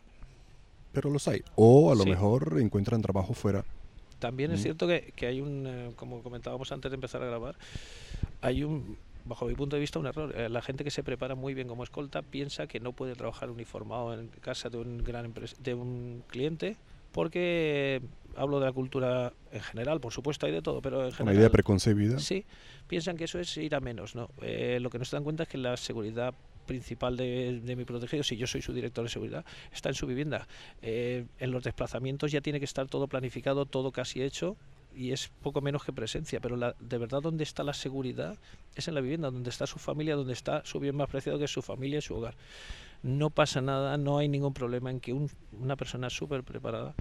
pero 0.91 1.11
los 1.11 1.29
hay. 1.29 1.43
O 1.55 1.93
a 1.93 1.95
lo 1.95 2.03
Sí. 2.05 2.11
mejor 2.11 2.57
encuentran 2.61 3.03
trabajo 3.03 3.33
fuera. 3.35 3.63
También 4.19 4.51
es 4.53 4.61
Mm. 4.61 4.63
cierto 4.65 4.87
que, 4.89 5.13
que 5.15 5.27
hay 5.27 5.41
un, 5.41 5.65
eh, 5.67 5.91
como 5.95 6.23
comentábamos 6.23 6.73
antes 6.73 6.91
de 6.91 6.95
empezar 6.97 7.23
a 7.23 7.27
grabar, 7.27 7.57
hay 8.41 8.65
un, 8.65 8.97
bajo 9.29 9.47
mi 9.47 9.55
punto 9.55 9.77
de 9.77 9.81
vista, 9.81 9.99
un 9.99 10.07
error. 10.07 10.35
Eh, 10.35 10.49
la 10.49 10.63
gente 10.63 10.85
que 10.85 10.91
se 10.91 11.03
prepara 11.03 11.35
muy 11.35 11.55
bien 11.55 11.69
como 11.69 11.85
escolta 11.85 12.23
piensa 12.23 12.67
que 12.67 12.81
no 12.81 12.93
puede 12.93 13.15
trabajar 13.15 13.51
uniformado 13.51 14.15
en 14.15 14.29
casa 14.29 14.71
de 14.71 14.79
un 14.79 14.99
gran 15.05 15.33
de 15.61 15.75
un 15.75 16.25
cliente 16.27 16.77
porque 17.13 18.01
hablo 18.37 18.61
de 18.61 18.67
la 18.67 18.73
cultura 18.73 19.33
en 19.53 19.61
general, 19.61 20.01
por 20.01 20.13
supuesto 20.13 20.47
hay 20.47 20.53
de 20.53 20.63
todo, 20.63 20.81
pero 20.81 21.01
en 21.01 21.07
Una 21.07 21.17
general 21.17 21.37
idea 21.37 21.51
preconcebida. 21.51 22.19
Sí, 22.19 22.45
piensan 22.87 23.17
que 23.17 23.25
eso 23.25 23.39
es 23.39 23.57
ir 23.57 23.75
a 23.75 23.81
menos, 23.81 24.15
¿no? 24.15 24.31
Eh, 24.43 24.79
lo 24.81 24.91
que 24.91 24.99
no 24.99 25.05
se 25.05 25.17
dan 25.17 25.25
cuenta 25.25 25.43
es 25.45 25.49
que 25.49 25.59
la 25.59 25.77
seguridad 25.77 26.35
principal 26.67 27.17
de, 27.17 27.61
de 27.65 27.77
mi 27.77 27.85
protegido, 27.85 28.23
si 28.23 28.37
yo 28.37 28.47
soy 28.47 28.63
su 28.63 28.73
director 28.73 29.03
de 29.03 29.11
seguridad, 29.11 29.45
está 29.73 29.89
en 29.89 29.95
su 29.95 30.07
vivienda. 30.07 30.47
Eh, 30.83 31.25
en 31.39 31.51
los 31.51 31.65
desplazamientos 31.65 32.31
ya 32.31 32.41
tiene 32.41 32.59
que 32.59 32.67
estar 32.67 32.87
todo 32.87 33.09
planificado, 33.09 33.67
todo 33.67 33.91
casi 33.91 34.23
hecho 34.23 34.57
y 34.95 35.13
es 35.13 35.29
poco 35.43 35.61
menos 35.61 35.85
que 35.85 35.93
presencia, 35.93 36.41
pero 36.41 36.57
la, 36.57 36.75
de 36.81 36.99
verdad 36.99 37.21
donde 37.23 37.45
está 37.45 37.63
la 37.63 37.75
seguridad 37.75 38.39
es 38.75 38.89
en 38.89 38.95
la 38.95 39.01
vivienda, 39.01 39.31
donde 39.31 39.51
está 39.51 39.67
su 39.67 39.79
familia, 39.79 40.17
donde 40.17 40.33
está 40.33 40.65
su 40.65 40.81
bien 40.81 40.97
más 40.97 41.09
preciado 41.09 41.39
que 41.39 41.49
su 41.49 41.63
familia 41.63 41.99
y 41.99 42.03
su 42.03 42.15
hogar. 42.15 42.35
No 43.03 43.31
pasa 43.31 43.61
nada, 43.61 43.97
no 43.97 44.19
hay 44.19 44.27
ningún 44.29 44.53
problema 44.55 44.91
en 44.91 44.99
que 44.99 45.13
un- 45.13 45.31
una 45.53 45.77
persona 45.77 46.11
súper 46.11 46.43
preparada 46.43 46.95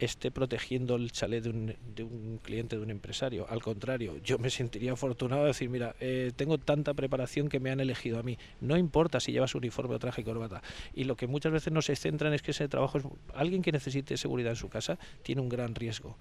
esté 0.00 0.32
protegiendo 0.32 0.96
el 0.96 1.12
chalet 1.12 1.44
de 1.44 1.50
un, 1.50 1.76
de 1.94 2.02
un 2.02 2.40
cliente, 2.42 2.76
de 2.76 2.82
un 2.82 2.90
empresario. 2.90 3.46
Al 3.48 3.62
contrario, 3.62 4.16
yo 4.24 4.38
me 4.38 4.50
sentiría 4.50 4.92
afortunado 4.92 5.42
de 5.42 5.48
decir, 5.48 5.68
mira, 5.70 5.94
eh, 6.00 6.32
tengo 6.34 6.58
tanta 6.58 6.94
preparación 6.94 7.48
que 7.48 7.60
me 7.60 7.70
han 7.70 7.78
elegido 7.78 8.18
a 8.18 8.24
mí. 8.24 8.36
No 8.60 8.76
importa 8.76 9.20
si 9.20 9.30
llevas 9.30 9.54
uniforme 9.54 9.94
o 9.94 9.98
traje 10.00 10.22
y 10.22 10.24
corbata. 10.24 10.62
Y 10.92 11.04
lo 11.04 11.16
que 11.16 11.28
muchas 11.28 11.52
veces 11.52 11.72
no 11.72 11.80
se 11.80 11.94
centran 11.94 12.34
es 12.34 12.42
que 12.42 12.50
ese 12.50 12.68
trabajo 12.68 12.98
es... 12.98 13.04
Alguien 13.32 13.62
que 13.62 13.70
necesite 13.70 14.16
seguridad 14.16 14.50
en 14.50 14.56
su 14.56 14.68
casa 14.68 14.98
tiene 15.22 15.40
un 15.42 15.48
gran 15.48 15.76
riesgo. 15.76 16.16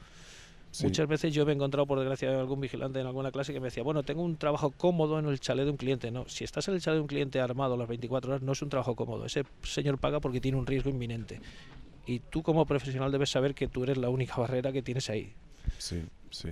Sí. 0.75 0.83
Muchas 0.83 1.07
veces 1.07 1.33
yo 1.33 1.45
me 1.45 1.53
he 1.53 1.55
encontrado, 1.55 1.87
por 1.87 1.97
desgracia, 1.97 2.37
algún 2.37 2.59
vigilante 2.59 2.99
en 2.99 3.07
alguna 3.07 3.31
clase 3.31 3.53
que 3.53 3.61
me 3.61 3.67
decía, 3.67 3.81
bueno, 3.81 4.03
tengo 4.03 4.21
un 4.21 4.35
trabajo 4.35 4.71
cómodo 4.71 5.17
en 5.17 5.25
el 5.25 5.39
chalet 5.39 5.63
de 5.63 5.71
un 5.71 5.77
cliente. 5.77 6.11
No, 6.11 6.27
si 6.27 6.43
estás 6.43 6.67
en 6.67 6.73
el 6.73 6.81
chalet 6.81 6.97
de 6.97 7.01
un 7.01 7.07
cliente 7.07 7.39
armado 7.39 7.77
las 7.77 7.87
24 7.87 8.29
horas, 8.29 8.41
no 8.41 8.51
es 8.51 8.61
un 8.61 8.67
trabajo 8.67 8.93
cómodo. 8.93 9.25
Ese 9.25 9.45
señor 9.63 9.99
paga 9.99 10.19
porque 10.19 10.41
tiene 10.41 10.57
un 10.57 10.65
riesgo 10.65 10.89
inminente. 10.89 11.39
Y 12.05 12.19
tú 12.19 12.43
como 12.43 12.65
profesional 12.65 13.09
debes 13.09 13.29
saber 13.29 13.55
que 13.55 13.69
tú 13.69 13.85
eres 13.85 13.97
la 13.97 14.09
única 14.09 14.35
barrera 14.35 14.73
que 14.73 14.81
tienes 14.81 15.09
ahí. 15.09 15.33
Sí, 15.77 16.03
sí. 16.29 16.49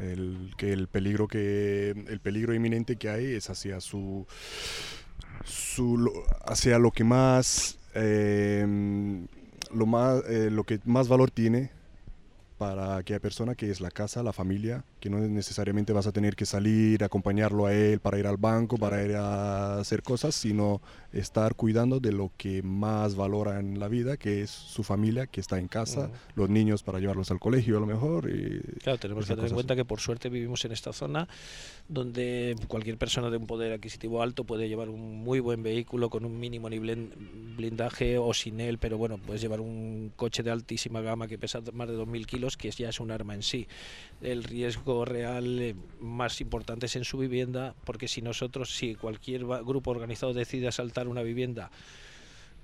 El, 0.00 0.50
que 0.56 0.72
el 0.72 0.88
peligro 0.88 1.28
que 1.28 1.90
el 1.90 2.18
peligro 2.18 2.54
inminente 2.54 2.96
que 2.96 3.08
hay 3.08 3.26
es 3.34 3.50
hacia 3.50 3.80
su, 3.80 4.26
su 5.44 6.12
hacia 6.44 6.80
lo 6.80 6.90
que 6.90 7.04
más 7.04 7.78
eh, 7.94 8.66
lo 9.72 9.86
más 9.86 10.24
eh, 10.28 10.50
lo 10.50 10.64
que 10.64 10.80
más 10.84 11.06
valor 11.06 11.30
tiene 11.30 11.70
para 12.58 12.96
aquella 12.96 13.20
persona 13.20 13.54
que 13.54 13.70
es 13.70 13.80
la 13.80 13.90
casa, 13.90 14.22
la 14.22 14.32
familia, 14.32 14.84
que 15.00 15.10
no 15.10 15.18
necesariamente 15.18 15.92
vas 15.92 16.06
a 16.06 16.12
tener 16.12 16.36
que 16.36 16.46
salir, 16.46 17.04
acompañarlo 17.04 17.66
a 17.66 17.74
él 17.74 18.00
para 18.00 18.18
ir 18.18 18.26
al 18.26 18.38
banco, 18.38 18.78
para 18.78 19.04
ir 19.04 19.14
a 19.14 19.78
hacer 19.78 20.02
cosas, 20.02 20.34
sino 20.34 20.80
estar 21.12 21.54
cuidando 21.54 22.00
de 22.00 22.12
lo 22.12 22.32
que 22.36 22.62
más 22.62 23.14
valora 23.14 23.60
en 23.60 23.78
la 23.78 23.88
vida, 23.88 24.16
que 24.16 24.42
es 24.42 24.50
su 24.50 24.82
familia, 24.82 25.26
que 25.26 25.40
está 25.40 25.58
en 25.58 25.68
casa, 25.68 26.06
Ujú. 26.06 26.12
los 26.34 26.50
niños 26.50 26.82
para 26.82 26.98
llevarlos 26.98 27.30
al 27.30 27.38
colegio 27.40 27.76
a 27.76 27.80
lo 27.80 27.86
mejor. 27.86 28.30
Y, 28.30 28.60
Claro, 28.82 28.98
tenemos 28.98 29.26
que 29.26 29.34
tener 29.34 29.48
en 29.48 29.54
cuenta 29.54 29.76
que 29.76 29.84
por 29.84 30.00
suerte 30.00 30.28
vivimos 30.28 30.64
en 30.64 30.72
esta 30.72 30.92
zona 30.92 31.28
donde 31.88 32.56
cualquier 32.68 32.98
persona 32.98 33.30
de 33.30 33.36
un 33.36 33.46
poder 33.46 33.72
adquisitivo 33.72 34.22
alto 34.22 34.44
puede 34.44 34.68
llevar 34.68 34.88
un 34.88 35.22
muy 35.22 35.40
buen 35.40 35.62
vehículo 35.62 36.10
con 36.10 36.24
un 36.24 36.38
mínimo 36.38 36.68
nivel 36.68 37.12
blindaje 37.56 38.18
o 38.18 38.32
sin 38.34 38.60
él, 38.60 38.78
pero 38.78 38.98
bueno, 38.98 39.18
puedes 39.18 39.40
llevar 39.40 39.60
un 39.60 40.12
coche 40.16 40.42
de 40.42 40.50
altísima 40.50 41.00
gama 41.00 41.28
que 41.28 41.38
pesa 41.38 41.60
más 41.72 41.88
de 41.88 41.94
2.000 41.96 42.26
kilos, 42.26 42.45
que 42.54 42.70
ya 42.70 42.90
es 42.90 43.00
un 43.00 43.10
arma 43.10 43.34
en 43.34 43.42
sí. 43.42 43.66
El 44.20 44.44
riesgo 44.44 45.04
real 45.04 45.60
eh, 45.60 45.74
más 46.00 46.40
importante 46.40 46.86
es 46.86 46.96
en 46.96 47.04
su 47.04 47.18
vivienda, 47.18 47.74
porque 47.84 48.08
si 48.08 48.22
nosotros, 48.22 48.76
si 48.76 48.94
cualquier 48.94 49.44
grupo 49.44 49.90
organizado 49.90 50.34
decide 50.34 50.68
asaltar 50.68 51.08
una 51.08 51.22
vivienda, 51.22 51.70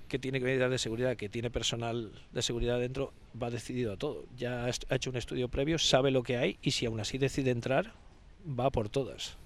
que 0.07 0.19
tiene 0.19 0.39
medidas 0.39 0.69
de 0.69 0.77
seguridad, 0.77 1.17
que 1.17 1.27
tiene 1.27 1.49
personal 1.49 2.11
de 2.31 2.41
seguridad 2.43 2.79
dentro, 2.79 3.13
va 3.41 3.49
decidido 3.49 3.93
a 3.93 3.97
todo. 3.97 4.25
Ya 4.37 4.65
ha 4.65 4.95
hecho 4.95 5.09
un 5.09 5.17
estudio 5.17 5.49
previo, 5.49 5.79
sabe 5.79 6.11
lo 6.11 6.21
que 6.21 6.37
hay 6.37 6.59
y 6.61 6.71
si 6.71 6.85
aún 6.85 6.99
así 6.99 7.17
decide 7.17 7.49
entrar, 7.49 7.93
va 8.47 8.69
por 8.69 8.89
todas. 8.89 9.37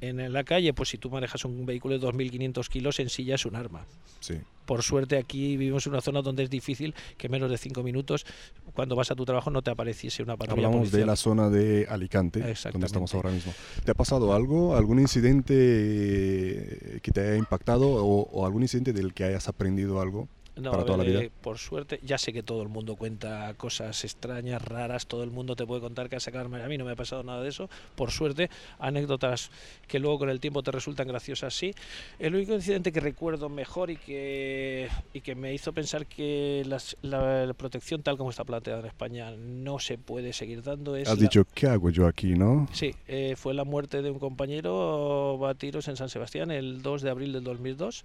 En 0.00 0.32
la 0.32 0.44
calle, 0.44 0.72
pues 0.72 0.90
si 0.90 0.98
tú 0.98 1.10
manejas 1.10 1.44
un 1.44 1.66
vehículo 1.66 1.98
de 1.98 2.06
2.500 2.06 2.68
kilos, 2.68 3.00
en 3.00 3.08
sí 3.08 3.24
ya 3.24 3.34
es 3.34 3.44
un 3.46 3.56
arma. 3.56 3.86
sí. 4.20 4.38
Por 4.68 4.82
suerte 4.82 5.16
aquí 5.16 5.56
vivimos 5.56 5.86
en 5.86 5.92
una 5.94 6.02
zona 6.02 6.20
donde 6.20 6.42
es 6.42 6.50
difícil 6.50 6.94
que 7.16 7.30
menos 7.30 7.50
de 7.50 7.56
5 7.56 7.82
minutos, 7.82 8.26
cuando 8.74 8.96
vas 8.96 9.10
a 9.10 9.14
tu 9.14 9.24
trabajo, 9.24 9.48
no 9.48 9.62
te 9.62 9.70
apareciese 9.70 10.22
una 10.22 10.36
patrulla 10.36 10.66
Hablamos 10.66 10.92
de 10.92 11.06
la 11.06 11.16
zona 11.16 11.48
de 11.48 11.86
Alicante, 11.88 12.40
donde 12.70 12.86
estamos 12.86 13.14
ahora 13.14 13.30
mismo. 13.30 13.54
¿Te 13.82 13.92
ha 13.92 13.94
pasado 13.94 14.34
algo, 14.34 14.76
algún 14.76 15.00
incidente 15.00 15.54
eh, 15.56 17.00
que 17.00 17.12
te 17.12 17.22
haya 17.22 17.36
impactado 17.36 17.88
o, 17.88 18.28
o 18.30 18.44
algún 18.44 18.60
incidente 18.60 18.92
del 18.92 19.14
que 19.14 19.24
hayas 19.24 19.48
aprendido 19.48 20.02
algo? 20.02 20.28
No, 20.58 20.72
para 20.72 20.84
toda 20.84 20.98
la 20.98 21.04
ver, 21.04 21.12
vida. 21.12 21.22
eh, 21.24 21.30
por 21.40 21.58
suerte, 21.58 22.00
ya 22.02 22.18
sé 22.18 22.32
que 22.32 22.42
todo 22.42 22.62
el 22.62 22.68
mundo 22.68 22.96
cuenta 22.96 23.54
cosas 23.56 24.02
extrañas, 24.04 24.60
raras, 24.62 25.06
todo 25.06 25.22
el 25.22 25.30
mundo 25.30 25.54
te 25.56 25.66
puede 25.66 25.80
contar 25.80 26.08
que 26.08 26.16
ha 26.16 26.20
sacado 26.20 26.46
A 26.54 26.68
mí 26.68 26.78
no 26.78 26.84
me 26.84 26.92
ha 26.92 26.96
pasado 26.96 27.22
nada 27.22 27.42
de 27.42 27.48
eso. 27.48 27.70
Por 27.94 28.10
suerte, 28.10 28.50
anécdotas 28.78 29.50
que 29.86 29.98
luego 29.98 30.18
con 30.18 30.30
el 30.30 30.40
tiempo 30.40 30.62
te 30.62 30.70
resultan 30.70 31.08
graciosas, 31.08 31.54
sí. 31.54 31.72
El 32.18 32.34
único 32.34 32.52
incidente 32.54 32.92
que 32.92 33.00
recuerdo 33.00 33.48
mejor 33.48 33.90
y 33.90 33.96
que, 33.96 34.88
y 35.12 35.20
que 35.20 35.34
me 35.34 35.54
hizo 35.54 35.72
pensar 35.72 36.06
que 36.06 36.62
las- 36.66 36.96
la, 37.02 37.46
la 37.46 37.54
protección 37.54 38.02
tal 38.02 38.16
como 38.16 38.30
está 38.30 38.44
planteada 38.44 38.80
en 38.80 38.86
España 38.86 39.30
no 39.36 39.78
se 39.78 39.98
puede 39.98 40.32
seguir 40.32 40.62
dando 40.62 40.96
es... 40.96 41.08
Has 41.08 41.16
la- 41.18 41.22
dicho, 41.22 41.44
¿qué 41.54 41.66
hago 41.68 41.90
yo 41.90 42.06
aquí, 42.06 42.34
no? 42.34 42.68
Sí, 42.72 42.94
eh, 43.06 43.34
fue 43.36 43.54
la 43.54 43.64
muerte 43.64 44.02
de 44.02 44.10
un 44.10 44.18
compañero 44.18 45.46
a 45.46 45.54
tiros 45.54 45.88
en 45.88 45.96
San 45.96 46.08
Sebastián 46.08 46.50
el 46.50 46.82
2 46.82 47.02
de 47.02 47.10
abril 47.10 47.32
del 47.32 47.44
2002, 47.44 48.04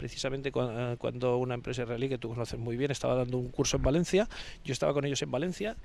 precisamente 0.00 0.50
eh, 0.54 0.96
cuando 0.98 1.36
una 1.36 1.52
empresa 1.52 1.82
israelí 1.82 2.08
que 2.08 2.16
tú 2.16 2.30
conoces 2.30 2.58
muy 2.58 2.78
bien 2.78 2.90
estaba 2.90 3.14
dando 3.14 3.36
un 3.36 3.50
curso 3.50 3.76
en 3.76 3.82
Valencia, 3.82 4.30
yo 4.64 4.72
estaba 4.72 4.94
con 4.94 5.04
ellos 5.04 5.20
en 5.20 5.30
Valencia 5.30 5.76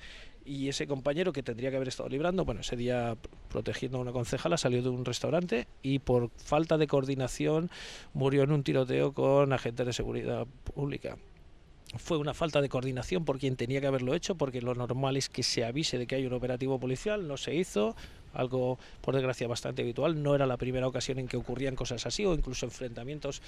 y 0.45 0.69
ese 0.69 0.87
compañero 0.87 1.33
que 1.33 1.43
tendría 1.43 1.69
que 1.69 1.75
haber 1.75 1.89
estado 1.89 2.07
librando, 2.07 2.45
bueno, 2.45 2.61
ese 2.61 2.77
día 2.77 3.15
pr- 3.15 3.17
protegiendo 3.49 3.97
a 3.97 4.01
una 4.01 4.13
concejala 4.13 4.55
salió 4.55 4.81
de 4.81 4.87
un 4.87 5.03
restaurante 5.03 5.67
y 5.81 5.99
por 5.99 6.29
falta 6.37 6.77
de 6.77 6.87
coordinación 6.87 7.69
murió 8.13 8.43
en 8.43 8.53
un 8.53 8.63
tiroteo 8.63 9.11
con 9.11 9.51
agentes 9.51 9.85
de 9.85 9.91
seguridad 9.91 10.47
pública. 10.73 11.17
Fue 11.97 12.17
una 12.17 12.33
falta 12.33 12.61
de 12.61 12.69
coordinación 12.69 13.25
por 13.25 13.37
quien 13.37 13.57
tenía 13.57 13.81
que 13.81 13.87
haberlo 13.87 14.15
hecho, 14.15 14.35
porque 14.35 14.61
lo 14.61 14.75
normal 14.75 15.17
es 15.17 15.27
que 15.27 15.43
se 15.43 15.65
avise 15.65 15.97
de 15.97 16.07
que 16.07 16.15
hay 16.15 16.25
un 16.25 16.33
operativo 16.33 16.79
policial, 16.79 17.27
no 17.27 17.37
se 17.37 17.53
hizo, 17.53 17.95
algo 18.33 18.79
por 19.01 19.13
desgracia 19.13 19.47
bastante 19.47 19.81
habitual, 19.81 20.21
no 20.21 20.35
era 20.35 20.45
la 20.45 20.57
primera 20.57 20.87
ocasión 20.87 21.19
en 21.19 21.27
que 21.27 21.37
ocurrían 21.37 21.75
cosas 21.75 22.05
así 22.05 22.25
o 22.25 22.33
incluso 22.33 22.65
enfrentamientos 22.65 23.41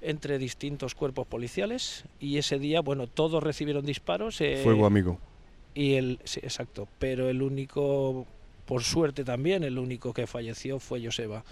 entre 0.00 0.38
distintos 0.38 0.94
cuerpos 0.94 1.26
policiales 1.26 2.04
y 2.20 2.38
ese 2.38 2.58
día, 2.58 2.80
bueno, 2.80 3.06
todos 3.06 3.42
recibieron 3.42 3.84
disparos 3.84 4.40
eh, 4.40 4.60
Fuego 4.62 4.86
amigo. 4.86 5.18
y 5.74 5.94
el 5.94 6.18
sí, 6.24 6.40
exacto, 6.42 6.88
pero 6.98 7.28
el 7.28 7.42
único 7.42 8.26
por 8.66 8.82
suerte 8.82 9.24
también 9.24 9.62
el 9.64 9.78
único 9.78 10.12
que 10.12 10.26
falleció 10.26 10.78
fue 10.78 11.04
Joseba. 11.04 11.44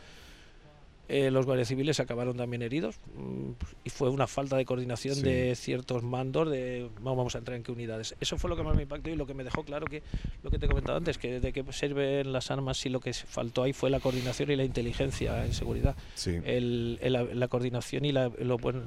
Eh, 1.12 1.31
los 1.31 1.45
guardias 1.45 1.69
civiles 1.69 2.00
acabaron 2.00 2.38
también 2.38 2.62
heridos 2.62 2.99
mm, 3.14 3.50
y 3.85 3.90
fue 3.90 4.09
una 4.09 4.26
falta 4.26 4.57
de 4.57 4.64
coordinación 4.64 5.21
de 5.21 5.54
ciertos 5.57 6.02
mandos 6.02 6.50
de 6.50 6.88
vamos 7.02 7.35
a 7.35 7.38
entrar 7.38 7.54
en 7.54 7.62
qué 7.62 7.71
unidades. 7.71 8.16
Eso 8.19 8.38
fue 8.38 8.49
lo 8.49 8.57
que 8.57 8.62
más 8.62 8.75
me 8.75 8.85
impactó 8.85 9.11
y 9.11 9.16
lo 9.16 9.26
que 9.26 9.35
me 9.35 9.45
dejó 9.45 9.62
claro 9.62 9.85
que 9.87 10.02
lo 10.42 10.50
que 10.50 10.59
te 10.59 10.64
he 10.64 10.69
comentado 10.71 10.97
antes, 10.97 11.19
que 11.19 11.38
de 11.38 11.52
qué 11.52 11.71
sirven 11.71 12.33
las 12.33 12.50
armas 12.50 12.78
si 12.78 12.88
lo 12.88 13.00
que 13.00 13.12
faltó 13.12 13.62
ahí 13.62 13.75
fue 13.75 13.90
la 13.90 14.00
coordinación 14.00 14.50
y 14.52 14.57
la 14.57 14.64
inteligencia 14.64 15.45
en 15.45 15.52
seguridad. 15.52 15.95
El, 16.25 16.99
la 17.02 17.49
coordinación 17.49 18.07
y 18.07 18.12
la, 18.12 18.31
lo 18.38 18.57
bueno 18.57 18.81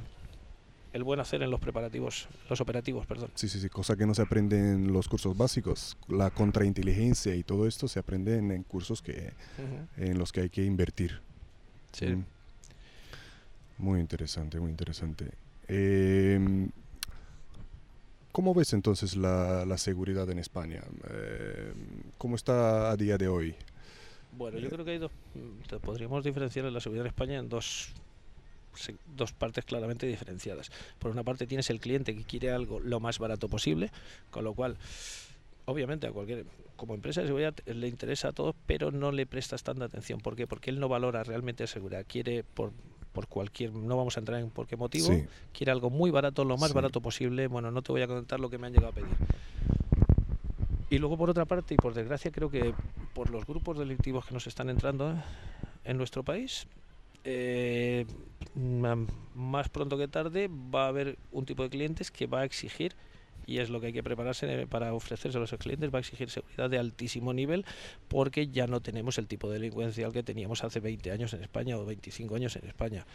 el 0.93 1.03
buen 1.03 1.19
hacer 1.19 1.43
en 1.43 1.51
los 1.51 1.59
preparativos, 1.59 2.29
los 2.49 2.61
operativos, 2.61 3.05
perdón. 3.05 3.29
Sí, 3.35 3.49
sí, 3.49 3.59
sí, 3.59 3.67
cosa 3.67 3.97
que 3.97 4.05
no 4.05 4.15
se 4.15 4.21
aprende 4.21 4.57
en 4.57 4.93
los 4.93 5.09
cursos 5.09 5.35
básicos. 5.35 5.97
La 6.07 6.29
contrainteligencia 6.29 7.35
y 7.35 7.43
todo 7.43 7.67
esto 7.67 7.89
se 7.89 7.99
aprende 7.99 8.37
en, 8.37 8.63
cursos 8.63 9.01
que, 9.01 9.33
en 9.97 10.17
los 10.17 10.31
que 10.31 10.41
hay 10.41 10.49
que 10.49 10.63
invertir. 10.63 11.19
Sí. 11.95 12.07
Mm. 12.07 12.25
Muy 13.77 13.99
interesante, 13.99 14.59
muy 14.59 14.71
interesante. 14.71 15.31
Em, 15.67 16.69
¿Cómo 18.31 18.53
ves 18.53 18.73
entonces 18.73 19.15
la, 19.15 19.65
la 19.65 19.77
seguridad 19.77 20.29
en 20.29 20.39
España? 20.39 20.83
Em, 21.09 22.03
¿Cómo 22.17 22.35
está 22.35 22.91
a 22.91 22.97
día 22.97 23.17
de 23.17 23.29
hoy? 23.29 23.55
Bueno, 24.37 24.59
yo 24.59 24.69
creo 24.69 24.83
que 24.83 24.91
hay 24.91 24.97
dos, 24.97 25.11
podríamos 25.81 26.23
diferenciar 26.23 26.65
la 26.65 26.81
seguridad 26.81 27.05
en 27.05 27.07
España 27.07 27.39
en 27.39 27.47
dos 27.47 27.93
dos 29.15 29.31
partes 29.31 29.63
claramente 29.63 30.05
diferenciadas. 30.05 30.69
Por 30.99 31.11
una 31.11 31.23
parte 31.23 31.47
tienes 31.47 31.69
el 31.69 31.79
cliente 31.79 32.13
que 32.13 32.25
quiere 32.25 32.51
algo 32.51 32.81
lo 32.81 32.99
más 32.99 33.19
barato 33.19 33.47
posible, 33.47 33.89
con 34.31 34.43
lo 34.43 34.53
cual 34.53 34.75
obviamente 35.63 36.07
a 36.07 36.11
cualquier 36.11 36.45
como 36.75 36.93
empresa 36.93 37.21
de 37.21 37.27
seguridad 37.27 37.55
le 37.65 37.87
interesa 37.87 38.29
a 38.29 38.31
todos, 38.31 38.55
pero 38.65 38.91
no 38.91 39.11
le 39.11 39.25
prestas 39.25 39.63
tanta 39.63 39.85
atención. 39.85 40.19
¿Por 40.19 40.35
qué? 40.35 40.47
Porque 40.47 40.69
él 40.69 40.79
no 40.79 40.89
valora 40.89 41.23
realmente 41.23 41.63
la 41.63 41.67
seguridad. 41.67 42.05
Quiere 42.07 42.43
por 42.43 42.71
por 43.15 43.27
cualquier, 43.27 43.71
no 43.73 43.95
vamos 43.95 44.17
a 44.17 44.19
entrar 44.19 44.41
en 44.41 44.49
por 44.49 44.67
qué 44.67 44.75
motivo, 44.75 45.07
quiere 45.53 45.71
algo 45.71 45.89
muy 45.89 46.11
barato, 46.11 46.43
lo 46.43 46.57
más 46.57 46.73
barato 46.73 46.99
posible. 46.99 47.47
Bueno, 47.47 47.71
no 47.71 47.81
te 47.81 47.93
voy 47.93 48.01
a 48.01 48.07
contar 48.07 48.41
lo 48.41 48.49
que 48.49 48.57
me 48.57 48.67
han 48.67 48.73
llegado 48.73 48.89
a 48.89 48.93
pedir. 48.93 49.15
Y 50.89 50.97
luego 50.97 51.17
por 51.17 51.29
otra 51.29 51.45
parte, 51.45 51.75
y 51.75 51.77
por 51.77 51.93
desgracia 51.93 52.29
creo 52.29 52.51
que 52.51 52.73
por 53.13 53.29
los 53.29 53.45
grupos 53.45 53.79
delictivos 53.79 54.25
que 54.25 54.33
nos 54.33 54.47
están 54.47 54.69
entrando 54.69 55.15
en 55.85 55.97
nuestro 55.97 56.23
país, 56.23 56.67
eh, 57.23 58.05
más 59.33 59.69
pronto 59.69 59.97
que 59.97 60.09
tarde 60.09 60.49
va 60.49 60.85
a 60.85 60.87
haber 60.89 61.17
un 61.31 61.45
tipo 61.45 61.63
de 61.63 61.69
clientes 61.69 62.11
que 62.11 62.27
va 62.27 62.41
a 62.41 62.45
exigir 62.45 62.95
y 63.45 63.59
es 63.59 63.69
lo 63.69 63.79
que 63.79 63.87
hay 63.87 63.93
que 63.93 64.03
prepararse 64.03 64.67
para 64.67 64.93
ofrecerse 64.93 65.37
a 65.37 65.41
los 65.41 65.51
clientes, 65.53 65.93
va 65.93 65.99
a 65.99 66.01
exigir 66.01 66.29
seguridad 66.29 66.69
de 66.69 66.77
altísimo 66.77 67.33
nivel 67.33 67.65
porque 68.07 68.47
ya 68.47 68.67
no 68.67 68.81
tenemos 68.81 69.17
el 69.17 69.27
tipo 69.27 69.47
de 69.49 69.59
delincuencial 69.59 70.11
que 70.11 70.23
teníamos 70.23 70.63
hace 70.63 70.79
20 70.79 71.11
años 71.11 71.33
en 71.33 71.41
España 71.43 71.77
o 71.77 71.85
25 71.85 72.35
años 72.35 72.55
en 72.55 72.67
España. 72.67 73.05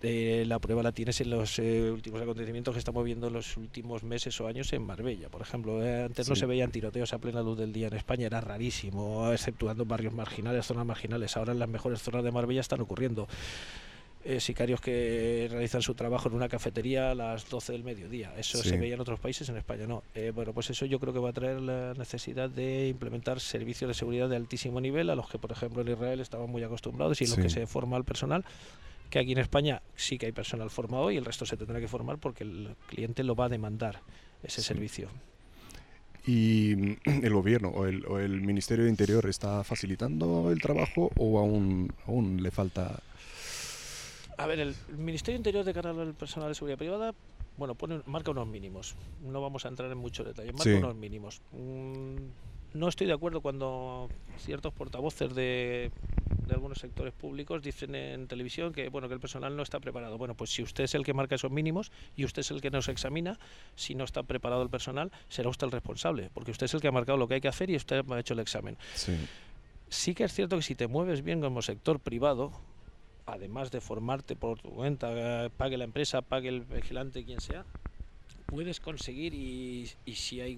Eh, 0.00 0.44
la 0.46 0.60
prueba 0.60 0.80
la 0.84 0.92
tienes 0.92 1.20
en 1.20 1.30
los 1.30 1.58
eh, 1.58 1.90
últimos 1.90 2.22
acontecimientos 2.22 2.72
que 2.72 2.78
estamos 2.78 3.04
viendo 3.04 3.26
en 3.26 3.32
los 3.32 3.56
últimos 3.56 4.04
meses 4.04 4.40
o 4.40 4.46
años 4.46 4.72
en 4.72 4.82
Marbella, 4.82 5.28
por 5.28 5.42
ejemplo. 5.42 5.84
Eh, 5.84 6.04
antes 6.04 6.28
no 6.28 6.36
se 6.36 6.46
veían 6.46 6.70
tiroteos 6.70 7.12
a 7.12 7.18
plena 7.18 7.42
luz 7.42 7.58
del 7.58 7.72
día 7.72 7.88
en 7.88 7.94
España, 7.94 8.26
era 8.26 8.40
rarísimo, 8.40 9.32
exceptuando 9.32 9.84
barrios 9.86 10.14
marginales, 10.14 10.66
zonas 10.66 10.86
marginales. 10.86 11.36
Ahora 11.36 11.52
en 11.52 11.58
las 11.58 11.68
mejores 11.68 12.00
zonas 12.00 12.22
de 12.22 12.30
Marbella 12.30 12.60
están 12.60 12.80
ocurriendo. 12.80 13.26
Sicarios 14.40 14.80
que 14.80 15.48
realizan 15.50 15.82
su 15.82 15.94
trabajo 15.94 16.28
en 16.28 16.34
una 16.34 16.48
cafetería 16.48 17.12
a 17.12 17.14
las 17.14 17.48
12 17.48 17.72
del 17.72 17.84
mediodía. 17.84 18.32
Eso 18.36 18.62
se 18.62 18.76
veía 18.76 18.94
en 18.94 19.00
otros 19.00 19.20
países, 19.20 19.48
en 19.48 19.56
España 19.56 19.86
no. 19.86 20.02
bueno, 20.34 20.52
pues 20.52 20.70
eso 20.70 20.84
yo 20.86 21.00
creo 21.00 21.12
que 21.12 21.18
va 21.18 21.30
a 21.30 21.32
traer 21.32 21.60
la 21.60 21.94
necesidad 21.94 22.50
de 22.50 22.88
implementar 22.88 23.40
servicios 23.40 23.88
de 23.88 23.94
seguridad 23.94 24.28
de 24.28 24.36
altísimo 24.36 24.80
nivel 24.80 25.10
a 25.10 25.14
los 25.14 25.28
que, 25.28 25.38
por 25.38 25.52
ejemplo, 25.52 25.82
en 25.82 25.88
Israel 25.88 26.20
estaban 26.20 26.50
muy 26.50 26.62
acostumbrados 26.62 27.20
y 27.20 27.24
en 27.24 27.30
los 27.30 27.38
que 27.38 27.50
se 27.50 27.66
forma 27.66 27.96
el 27.96 28.04
personal 28.04 28.44
que 29.10 29.18
aquí 29.18 29.32
en 29.32 29.38
España 29.38 29.82
sí 29.96 30.18
que 30.18 30.26
hay 30.26 30.32
personal 30.32 30.70
formado 30.70 31.10
y 31.10 31.16
el 31.16 31.24
resto 31.24 31.46
se 31.46 31.56
tendrá 31.56 31.80
que 31.80 31.88
formar 31.88 32.18
porque 32.18 32.44
el 32.44 32.76
cliente 32.88 33.24
lo 33.24 33.34
va 33.34 33.46
a 33.46 33.48
demandar 33.48 34.00
ese 34.42 34.62
servicio. 34.62 35.08
¿Y 36.26 36.98
el 37.04 37.32
gobierno 37.32 37.68
o 37.68 37.86
el, 37.86 38.04
o 38.06 38.18
el, 38.18 38.40
Ministerio 38.42 38.84
de 38.84 38.90
Interior 38.90 39.26
está 39.26 39.64
facilitando 39.64 40.50
el 40.50 40.60
trabajo 40.60 41.10
o 41.16 41.38
aún, 41.38 41.92
aún 42.06 42.42
le 42.42 42.50
falta? 42.50 43.00
A 44.38 44.46
ver, 44.46 44.60
el 44.60 44.74
Ministerio 44.96 45.36
Interior 45.36 45.64
de 45.64 45.74
cara 45.74 45.90
al 45.90 46.14
personal 46.14 46.48
de 46.48 46.54
seguridad 46.54 46.78
privada, 46.78 47.14
bueno, 47.56 47.74
pone, 47.74 48.00
marca 48.06 48.30
unos 48.30 48.46
mínimos. 48.46 48.94
No 49.22 49.40
vamos 49.42 49.64
a 49.64 49.68
entrar 49.68 49.90
en 49.90 49.98
mucho 49.98 50.24
detalle, 50.24 50.52
marca 50.52 50.76
unos 50.76 50.94
mínimos. 50.94 51.42
Mm, 51.52 52.16
no 52.74 52.88
estoy 52.88 53.06
de 53.06 53.12
acuerdo 53.12 53.40
cuando 53.40 54.08
ciertos 54.38 54.72
portavoces 54.72 55.34
de 55.34 55.90
de 56.48 56.54
algunos 56.54 56.78
sectores 56.78 57.12
públicos 57.12 57.62
dicen 57.62 57.94
en 57.94 58.26
televisión 58.26 58.72
que 58.72 58.88
bueno 58.88 59.06
que 59.08 59.14
el 59.14 59.20
personal 59.20 59.54
no 59.54 59.62
está 59.62 59.80
preparado. 59.80 60.18
Bueno, 60.18 60.34
pues 60.34 60.50
si 60.50 60.62
usted 60.62 60.84
es 60.84 60.94
el 60.94 61.04
que 61.04 61.12
marca 61.12 61.34
esos 61.34 61.50
mínimos 61.50 61.92
y 62.16 62.24
usted 62.24 62.40
es 62.40 62.50
el 62.50 62.60
que 62.60 62.70
nos 62.70 62.88
examina, 62.88 63.38
si 63.76 63.94
no 63.94 64.04
está 64.04 64.22
preparado 64.22 64.62
el 64.62 64.70
personal, 64.70 65.12
será 65.28 65.50
usted 65.50 65.66
el 65.66 65.72
responsable, 65.72 66.30
porque 66.32 66.50
usted 66.50 66.64
es 66.64 66.74
el 66.74 66.80
que 66.80 66.88
ha 66.88 66.92
marcado 66.92 67.18
lo 67.18 67.28
que 67.28 67.34
hay 67.34 67.40
que 67.40 67.48
hacer 67.48 67.70
y 67.70 67.76
usted 67.76 68.02
ha 68.10 68.18
hecho 68.18 68.34
el 68.34 68.40
examen. 68.40 68.78
Sí. 68.94 69.16
Sí 69.90 70.14
que 70.14 70.24
es 70.24 70.32
cierto 70.32 70.56
que 70.56 70.62
si 70.62 70.74
te 70.74 70.86
mueves 70.86 71.22
bien 71.22 71.40
como 71.40 71.62
sector 71.62 72.00
privado, 72.00 72.52
además 73.28 73.70
de 73.70 73.80
formarte 73.80 74.36
por 74.36 74.58
tu 74.60 74.70
cuenta, 74.70 75.50
pague 75.56 75.76
la 75.76 75.84
empresa, 75.84 76.22
pague 76.22 76.48
el 76.48 76.62
vigilante, 76.62 77.24
quien 77.24 77.40
sea, 77.40 77.64
puedes 78.48 78.80
conseguir 78.80 79.34
y, 79.34 79.90
y 80.04 80.14
si 80.14 80.40
hay 80.40 80.56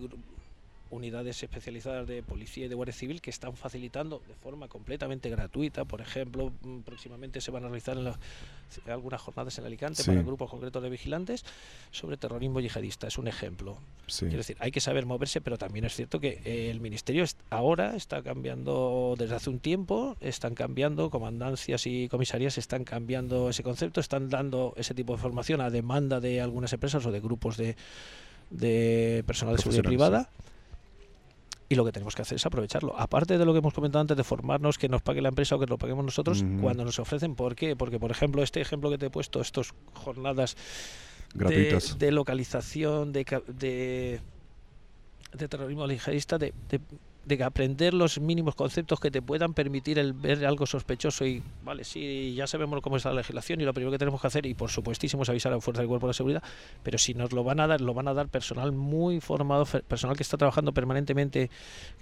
unidades 0.91 1.43
especializadas 1.43 2.07
de 2.07 2.23
policía 2.23 2.67
y 2.67 2.69
de 2.69 2.75
guardia 2.75 2.93
civil 2.93 3.21
que 3.21 3.31
están 3.31 3.57
facilitando 3.57 4.23
de 4.27 4.35
forma 4.35 4.69
completamente 4.69 5.31
gratuita. 5.31 5.85
Por 5.85 6.01
ejemplo, 6.01 6.53
mm, 6.63 6.81
próximamente 6.81 7.41
se 7.41 7.51
van 7.51 7.65
a 7.65 7.69
realizar 7.69 7.97
algunas 8.87 9.21
jornadas 9.21 9.59
en 9.59 9.65
Alicante 9.65 10.05
para 10.05 10.23
grupos 10.23 10.51
concretos 10.51 10.83
de 10.83 10.91
vigilantes 10.91 11.45
sobre 11.91 12.17
terrorismo 12.17 12.61
yihadista. 12.61 13.07
Es 13.07 13.19
un 13.19 13.29
ejemplo. 13.29 13.79
Quiero 14.19 14.39
decir, 14.39 14.57
hay 14.59 14.71
que 14.71 14.81
saber 14.81 15.07
moverse, 15.07 15.41
pero 15.41 15.59
también 15.59 15.85
es 15.85 15.95
cierto 15.95 16.21
que 16.21 16.41
eh, 16.45 16.71
el 16.71 16.81
Ministerio 16.81 17.25
ahora 17.51 17.95
está 17.95 18.23
cambiando 18.23 19.15
desde 19.17 19.37
hace 19.37 19.51
un 19.51 19.61
tiempo, 19.61 20.17
están 20.21 20.55
cambiando, 20.55 21.11
comandancias 21.11 21.87
y 21.87 22.09
comisarías 22.09 22.59
están 22.59 22.85
cambiando 22.85 23.51
ese 23.51 23.63
concepto, 23.63 24.01
están 24.01 24.29
dando 24.29 24.75
ese 24.77 24.95
tipo 24.95 25.15
de 25.15 25.23
formación 25.23 25.61
a 25.61 25.71
demanda 25.71 26.21
de 26.21 26.41
algunas 26.41 26.73
empresas 26.73 27.05
o 27.07 27.13
de 27.13 27.21
grupos 27.21 27.57
de, 27.57 27.77
de 28.51 29.23
personal 29.27 29.57
de 29.57 29.63
seguridad 29.63 29.85
privada 29.85 30.31
y 31.71 31.77
lo 31.77 31.85
que 31.85 31.93
tenemos 31.93 32.17
que 32.17 32.23
hacer 32.23 32.35
es 32.35 32.45
aprovecharlo. 32.45 32.99
Aparte 32.99 33.39
de 33.39 33.45
lo 33.45 33.53
que 33.53 33.61
hemos 33.61 33.73
comentado 33.73 34.01
antes 34.01 34.17
de 34.17 34.25
formarnos, 34.25 34.77
que 34.77 34.89
nos 34.89 35.03
pague 35.03 35.23
la 35.23 35.29
empresa 35.29 35.55
o 35.55 35.61
que 35.61 35.67
lo 35.67 35.79
paguemos 35.79 36.05
nosotros, 36.05 36.45
cuando 36.61 36.85
nos 36.85 36.99
ofrecen, 36.99 37.37
¿por 37.37 37.55
qué? 37.55 37.77
Porque, 37.77 38.01
por 38.01 38.11
ejemplo, 38.11 38.43
este 38.43 38.61
ejemplo 38.61 38.91
que 38.91 38.99
te 38.99 39.07
he 39.07 39.11
puesto, 39.11 39.41
estas 39.41 39.73
jornadas 39.95 40.57
gratuitas 41.33 41.97
de, 41.97 42.11
localización, 42.11 43.13
de, 43.13 43.25
de, 43.47 44.21
terrorismo 45.49 45.87
ligerista, 45.87 46.39
de, 46.39 46.53
de 46.69 46.81
aprender 47.45 47.95
los 47.95 48.21
mínimos 48.21 48.55
conceptos 48.55 48.99
que 48.99 49.11
te 49.11 49.23
puedan 49.23 49.55
permitir 49.55 49.99
el 49.99 50.13
ver 50.13 50.45
algo 50.45 50.67
sospechoso 50.67 51.25
y 51.25 51.43
vale 51.63 51.85
sí 51.85 52.35
ya 52.35 52.47
sabemos 52.47 52.81
cómo 52.81 52.97
está 52.97 53.11
la 53.11 53.17
legislación 53.17 53.61
y 53.61 53.65
lo 53.65 53.73
primero 53.73 53.93
que 53.93 53.99
tenemos 53.99 54.21
que 54.21 54.27
hacer 54.27 54.47
y 54.47 54.55
por 54.55 54.71
supuestísimo 54.71 55.23
es 55.23 55.29
avisar 55.29 55.53
a 55.53 55.57
la 55.57 55.61
fuerza 55.61 55.83
del 55.83 55.89
cuerpo 55.89 56.09
de 56.09 56.15
seguridad 56.15 56.43
pero 56.83 56.99
si 56.99 57.15
nos 57.15 57.33
lo 57.33 57.45
van 57.45 57.61
a 57.61 57.67
dar 57.67 57.81
lo 57.81 57.95
van 57.95 58.09
a 58.09 58.15
dar 58.15 58.29
personal 58.29 58.73
muy 58.73 59.21
formado 59.21 59.65
personal 59.65 60.17
que 60.17 60.23
está 60.23 60.37
trabajando 60.37 60.73
permanentemente 60.73 61.51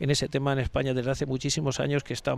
en 0.01 0.11
ese 0.11 0.29
tema 0.29 0.53
en 0.53 0.61
España 0.61 0.95
desde 0.95 1.11
hace 1.11 1.27
muchísimos 1.27 1.79
años 1.79 2.05
que 2.05 2.15
está 2.15 2.37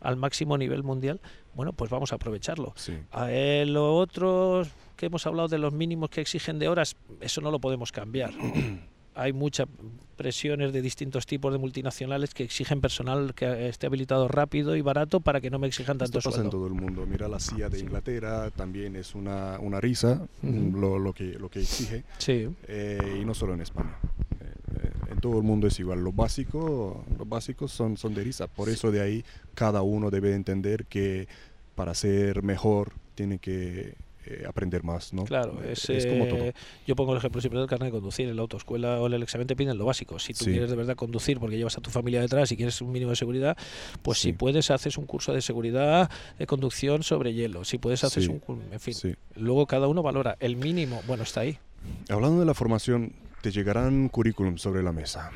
al 0.00 0.16
máximo 0.16 0.56
nivel 0.56 0.82
mundial 0.82 1.20
bueno 1.54 1.72
pues 1.72 1.90
vamos 1.90 2.12
a 2.12 2.14
aprovecharlo. 2.14 2.74
A 3.10 3.28
lo 3.66 3.96
otro 3.96 4.62
que 4.96 5.06
hemos 5.06 5.26
hablado 5.26 5.48
de 5.48 5.58
los 5.58 5.72
mínimos 5.72 6.10
que 6.10 6.20
exigen 6.20 6.58
de 6.58 6.68
horas 6.68 6.96
eso 7.20 7.40
no 7.40 7.50
lo 7.50 7.58
podemos 7.58 7.90
cambiar 7.92 8.30
hay 9.14 9.32
muchas 9.32 9.68
presiones 10.16 10.72
de 10.72 10.82
distintos 10.82 11.24
tipos 11.24 11.52
de 11.52 11.58
multinacionales 11.58 12.34
que 12.34 12.44
exigen 12.44 12.80
personal 12.80 13.32
que 13.34 13.68
esté 13.68 13.86
habilitado 13.86 14.28
rápido 14.28 14.76
y 14.76 14.82
barato 14.82 15.20
para 15.20 15.40
que 15.40 15.50
no 15.50 15.58
me 15.58 15.66
exijan 15.66 15.96
tanto 15.96 16.18
Esto 16.18 16.30
pasa 16.30 16.42
en 16.42 16.50
todo 16.50 16.66
el 16.66 16.74
mundo. 16.74 17.06
Mira 17.06 17.26
la 17.26 17.40
CIA 17.40 17.70
de 17.70 17.80
Inglaterra, 17.80 18.50
también 18.50 18.96
es 18.96 19.14
una, 19.14 19.58
una 19.60 19.80
risa 19.80 20.26
lo, 20.42 20.98
lo, 20.98 21.12
que, 21.14 21.38
lo 21.38 21.48
que 21.48 21.60
exige. 21.60 22.04
Sí. 22.18 22.48
Eh, 22.68 23.18
y 23.20 23.24
no 23.24 23.32
solo 23.34 23.54
en 23.54 23.62
España. 23.62 23.96
Eh, 24.40 24.90
en 25.12 25.20
todo 25.20 25.38
el 25.38 25.42
mundo 25.42 25.66
es 25.66 25.80
igual. 25.80 26.04
Lo 26.04 26.12
básico, 26.12 27.04
los 27.18 27.28
básicos 27.28 27.72
son, 27.72 27.96
son 27.96 28.14
de 28.14 28.22
risa. 28.22 28.46
Por 28.46 28.68
eso 28.68 28.90
de 28.90 29.00
ahí 29.00 29.24
cada 29.54 29.80
uno 29.80 30.10
debe 30.10 30.34
entender 30.34 30.84
que 30.84 31.28
para 31.74 31.94
ser 31.94 32.42
mejor 32.42 32.92
tiene 33.14 33.38
que 33.38 33.94
eh, 34.30 34.44
aprender 34.46 34.84
más, 34.84 35.12
¿no? 35.12 35.24
Claro, 35.24 35.60
es, 35.64 35.86
como 36.06 36.26
todo. 36.26 36.52
Yo 36.86 36.94
pongo 36.94 37.12
el 37.12 37.18
ejemplo 37.18 37.40
siempre 37.40 37.58
del 37.58 37.68
carnet 37.68 37.88
de 37.88 37.92
conducir. 37.92 38.28
En 38.28 38.36
la 38.36 38.42
autoescuela 38.42 39.00
o 39.00 39.06
en 39.08 39.14
el 39.14 39.22
examen 39.22 39.46
te 39.46 39.56
piden 39.56 39.76
lo 39.76 39.84
básico. 39.84 40.20
Si 40.20 40.32
tú 40.34 40.44
quieres 40.44 40.70
de 40.70 40.76
verdad 40.76 40.94
conducir 40.94 41.40
porque 41.40 41.56
llevas 41.56 41.76
a 41.76 41.80
tu 41.80 41.90
familia 41.90 42.20
detrás 42.20 42.52
y 42.52 42.56
quieres 42.56 42.80
un 42.80 42.92
mínimo 42.92 43.10
de 43.10 43.16
seguridad, 43.16 43.56
pues 44.02 44.18
si 44.18 44.32
puedes 44.32 44.70
haces 44.70 44.96
un 44.98 45.06
curso 45.06 45.32
de 45.32 45.42
seguridad 45.42 46.10
de 46.38 46.46
conducción 46.46 47.02
sobre 47.02 47.34
hielo. 47.34 47.64
Si 47.64 47.78
puedes 47.78 48.04
haces 48.04 48.28
un... 48.28 48.40
En 48.70 48.80
fin, 48.80 48.94
luego 49.34 49.66
cada 49.66 49.88
uno 49.88 50.02
valora. 50.02 50.36
El 50.38 50.56
mínimo, 50.56 51.02
bueno, 51.08 51.24
está 51.24 51.40
ahí. 51.40 51.58
Hablando 52.08 52.40
de 52.40 52.46
la 52.46 52.54
formación, 52.54 53.12
te 53.42 53.50
llegarán 53.50 54.08
currículum 54.08 54.58
sobre 54.58 54.82
la 54.82 54.92
mesa. 54.92 55.30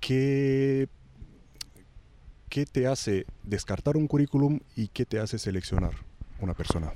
¿Qué 0.00 0.88
¿qué 2.52 2.66
te 2.66 2.86
hace 2.86 3.24
descartar 3.44 3.96
un 3.96 4.06
currículum 4.06 4.60
y 4.76 4.88
qué 4.88 5.06
te 5.06 5.18
hace 5.18 5.38
seleccionar 5.38 5.92
una 6.38 6.52
persona? 6.52 6.92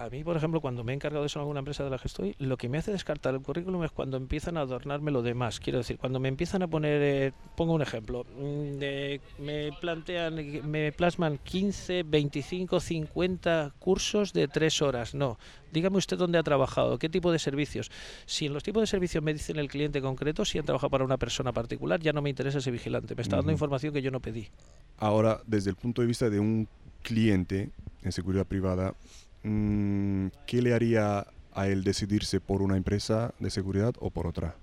A 0.00 0.08
mí, 0.08 0.24
por 0.24 0.34
ejemplo, 0.34 0.62
cuando 0.62 0.82
me 0.82 0.92
he 0.92 0.94
encargado 0.94 1.22
de 1.22 1.26
eso 1.26 1.38
en 1.38 1.40
alguna 1.42 1.58
empresa 1.58 1.84
de 1.84 1.90
la 1.90 1.98
que 1.98 2.08
estoy, 2.08 2.34
lo 2.38 2.56
que 2.56 2.70
me 2.70 2.78
hace 2.78 2.90
descartar 2.90 3.34
el 3.34 3.42
currículum 3.42 3.84
es 3.84 3.90
cuando 3.90 4.16
empiezan 4.16 4.56
a 4.56 4.62
adornarme 4.62 5.10
lo 5.10 5.20
demás. 5.20 5.60
Quiero 5.60 5.76
decir, 5.78 5.98
cuando 5.98 6.18
me 6.18 6.28
empiezan 6.28 6.62
a 6.62 6.68
poner, 6.68 7.02
eh, 7.02 7.32
pongo 7.54 7.74
un 7.74 7.82
ejemplo, 7.82 8.24
de- 8.24 9.20
me 9.38 9.70
plantean, 9.78 10.36
me 10.70 10.90
plasman 10.92 11.36
15, 11.44 12.02
25, 12.04 12.80
50 12.80 13.74
cursos 13.78 14.32
de 14.32 14.48
tres 14.48 14.80
horas. 14.80 15.14
No, 15.14 15.38
dígame 15.70 15.98
usted 15.98 16.16
dónde 16.16 16.38
ha 16.38 16.42
trabajado, 16.42 16.98
qué 16.98 17.10
tipo 17.10 17.30
de 17.30 17.38
servicios. 17.38 17.90
Si 18.24 18.46
en 18.46 18.54
los 18.54 18.62
tipos 18.62 18.80
de 18.80 18.86
servicios 18.86 19.22
me 19.22 19.34
dicen 19.34 19.58
el 19.58 19.68
cliente 19.68 20.00
concreto, 20.00 20.46
si 20.46 20.58
han 20.58 20.64
trabajado 20.64 20.88
para 20.88 21.04
una 21.04 21.18
persona 21.18 21.52
particular, 21.52 22.00
ya 22.00 22.14
no 22.14 22.22
me 22.22 22.30
interesa 22.30 22.56
ese 22.56 22.70
vigilante. 22.70 23.14
Me 23.14 23.20
está 23.20 23.36
dando 23.36 23.52
información 23.52 23.92
que 23.92 24.00
yo 24.00 24.10
no 24.10 24.20
pedí. 24.20 24.48
Ahora, 24.96 25.42
desde 25.46 25.68
el 25.68 25.76
punto 25.76 26.00
de 26.00 26.08
vista 26.08 26.30
de 26.30 26.40
un 26.40 26.68
cliente 27.02 27.68
en 28.02 28.12
seguridad 28.12 28.46
privada, 28.46 28.94
¿qué 29.42 30.62
le 30.62 30.74
haría 30.74 31.26
a 31.52 31.68
él 31.68 31.82
decidirse 31.84 32.40
por 32.40 32.62
una 32.62 32.76
empresa 32.76 33.34
de 33.38 33.50
seguridad 33.50 33.94
o 34.00 34.10
por 34.10 34.26
otra? 34.26 34.54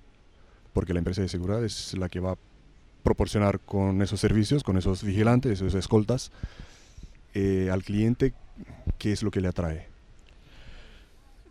Porque 0.74 0.94
la 0.94 1.00
empresa 1.00 1.22
de 1.22 1.30
seguridad 1.30 1.64
es 1.64 1.96
la 1.98 2.10
que 2.10 2.20
va 2.20 2.34
a 2.34 2.38
proporcionar 3.04 3.60
con 3.60 4.02
esos 4.02 4.20
servicios, 4.20 4.64
con 4.64 4.78
esos 4.78 5.04
vigilantes, 5.04 5.54
esos 5.54 5.74
escoltas, 5.76 6.32
eh, 7.34 7.70
al 7.72 7.84
cliente, 7.84 8.34
¿qué 8.98 9.12
es 9.12 9.24
lo 9.24 9.32
que 9.32 9.42
le 9.42 9.48
atrae? 9.48 9.88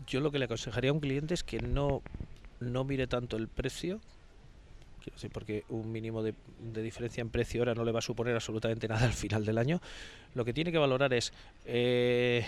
Yo 0.07 0.21
lo 0.21 0.31
que 0.31 0.39
le 0.39 0.45
aconsejaría 0.45 0.91
a 0.91 0.93
un 0.93 1.01
cliente 1.01 1.35
es 1.35 1.43
que 1.43 1.61
no, 1.61 2.03
no 2.61 2.85
mire 2.85 3.07
tanto 3.07 3.37
el 3.37 3.49
precio, 3.49 4.01
quiero 5.03 5.17
decir, 5.17 5.31
porque 5.33 5.65
un 5.69 5.91
mínimo 5.91 6.23
de, 6.23 6.35
de 6.73 6.83
diferencia 6.83 7.21
en 7.21 7.31
precio 7.31 7.63
ahora 7.63 7.75
no 7.75 7.85
le 7.85 7.93
va 7.93 7.99
a 8.01 8.03
suponer 8.03 8.35
absolutamente 8.35 8.87
nada 8.87 9.05
al 9.07 9.13
final 9.13 9.45
del 9.45 9.59
año. 9.59 9.81
Lo 10.35 10.45
que 10.45 10.53
tiene 10.53 10.71
que 10.71 10.79
valorar 10.79 11.13
es 11.15 11.33
eh, 11.65 12.45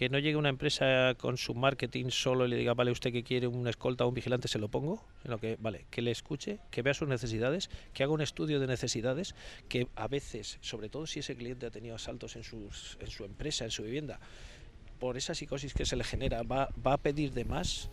que 0.00 0.08
no 0.08 0.18
llegue 0.18 0.36
una 0.36 0.48
empresa 0.48 1.14
con 1.18 1.36
su 1.36 1.52
marketing 1.52 2.06
solo 2.08 2.46
y 2.46 2.48
le 2.48 2.56
diga, 2.56 2.72
vale, 2.72 2.90
usted 2.90 3.12
que 3.12 3.22
quiere 3.22 3.46
un 3.46 3.68
escolta 3.68 4.06
o 4.06 4.08
un 4.08 4.14
vigilante, 4.14 4.48
se 4.48 4.58
lo 4.58 4.68
pongo, 4.68 5.04
sino 5.20 5.36
que, 5.36 5.58
vale, 5.60 5.84
que 5.90 6.00
le 6.00 6.10
escuche, 6.10 6.58
que 6.70 6.80
vea 6.80 6.94
sus 6.94 7.06
necesidades, 7.06 7.68
que 7.92 8.02
haga 8.02 8.10
un 8.10 8.22
estudio 8.22 8.60
de 8.60 8.66
necesidades, 8.66 9.34
que 9.68 9.88
a 9.96 10.08
veces, 10.08 10.56
sobre 10.62 10.88
todo 10.88 11.06
si 11.06 11.18
ese 11.18 11.36
cliente 11.36 11.66
ha 11.66 11.70
tenido 11.70 11.96
asaltos 11.96 12.36
en, 12.36 12.44
sus, 12.44 12.96
en 13.02 13.10
su 13.10 13.26
empresa, 13.26 13.66
en 13.66 13.70
su 13.70 13.82
vivienda, 13.82 14.18
por 14.98 15.18
esa 15.18 15.34
psicosis 15.34 15.74
que 15.74 15.84
se 15.84 15.96
le 15.96 16.04
genera, 16.04 16.44
va, 16.44 16.70
va 16.86 16.94
a 16.94 16.96
pedir 16.96 17.34
de 17.34 17.44
más. 17.44 17.90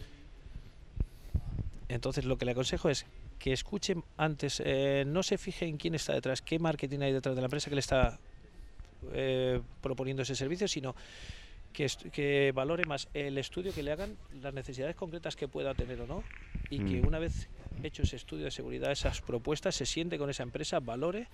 Entonces 1.90 2.24
lo 2.24 2.38
que 2.38 2.46
le 2.46 2.52
aconsejo 2.52 2.90
es 2.90 3.06
que 3.38 3.52
escuche 3.52 3.98
antes, 4.16 4.62
eh, 4.64 5.04
no 5.06 5.24
se 5.24 5.38
fije 5.38 5.66
en 5.66 5.76
quién 5.76 5.94
está 5.94 6.14
detrás, 6.14 6.42
qué 6.42 6.58
marketing 6.58 7.00
hay 7.02 7.12
detrás 7.12 7.36
de 7.36 7.42
la 7.42 7.48
empresa 7.48 7.70
que 7.70 7.76
le 7.76 7.82
está 7.82 8.18
eh, 9.12 9.60
proponiendo 9.82 10.24
ese 10.24 10.36
servicio, 10.38 10.70
sino 10.70 10.96
que, 11.78 11.88
que 12.12 12.52
valore 12.56 12.86
más 12.86 13.08
el 13.14 13.38
estudio 13.38 13.72
que 13.72 13.84
le 13.84 13.92
hagan, 13.92 14.18
las 14.42 14.52
necesidades 14.52 14.96
concretas 14.96 15.36
que 15.36 15.48
pueda 15.48 15.76
tener 15.76 16.02
o 16.02 16.08
no, 16.08 16.24
y 16.72 16.80
que 16.80 17.04
Mm. 17.04 17.08
una 17.08 17.20
vez 17.20 17.50
hecho 17.84 18.02
ese 18.02 18.16
estudio 18.16 18.46
de 18.46 18.52
seguridad, 18.52 18.92
esas 18.92 19.22
propuestas, 19.22 19.76
se 19.76 19.86
siente 19.86 20.18
con 20.18 20.28
esa 20.32 20.42
empresa, 20.42 20.80
valore 20.80 21.28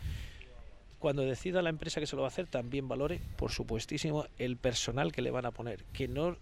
cuando 1.00 1.22
decida 1.22 1.62
la 1.62 1.70
empresa 1.70 2.02
que 2.02 2.08
se 2.08 2.18
lo 2.18 2.24
va 2.24 2.28
a 2.28 2.32
hacer, 2.32 2.48
también 2.48 2.90
valore, 2.90 3.22
por 3.38 3.52
supuestísimo, 3.52 4.26
el 4.38 4.58
personal 4.58 5.14
que 5.14 5.22
le 5.22 5.32
van 5.32 5.46
a 5.46 5.52
poner. 5.52 5.86
Que 5.94 6.10
no 6.10 6.36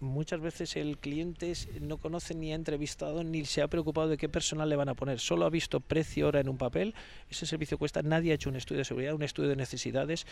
muchas 0.00 0.40
veces 0.40 0.76
el 0.76 0.98
cliente 0.98 1.54
no 1.80 1.96
conoce 1.96 2.34
ni 2.34 2.52
ha 2.52 2.56
entrevistado 2.56 3.24
ni 3.24 3.46
se 3.46 3.62
ha 3.62 3.68
preocupado 3.68 4.08
de 4.08 4.18
qué 4.18 4.28
personal 4.28 4.68
le 4.68 4.76
van 4.76 4.90
a 4.90 4.94
poner. 4.94 5.18
Solo 5.18 5.46
ha 5.46 5.50
visto 5.50 5.80
precio 5.80 6.28
hora 6.28 6.40
en 6.40 6.48
un 6.50 6.58
papel. 6.58 6.94
Ese 7.30 7.46
servicio 7.46 7.78
cuesta. 7.78 8.02
Nadie 8.02 8.32
ha 8.32 8.34
hecho 8.34 8.50
un 8.50 8.56
estudio 8.56 8.80
de 8.80 8.84
seguridad, 8.84 9.14
un 9.14 9.22
estudio 9.22 9.48
de 9.48 9.56
necesidades. 9.56 10.26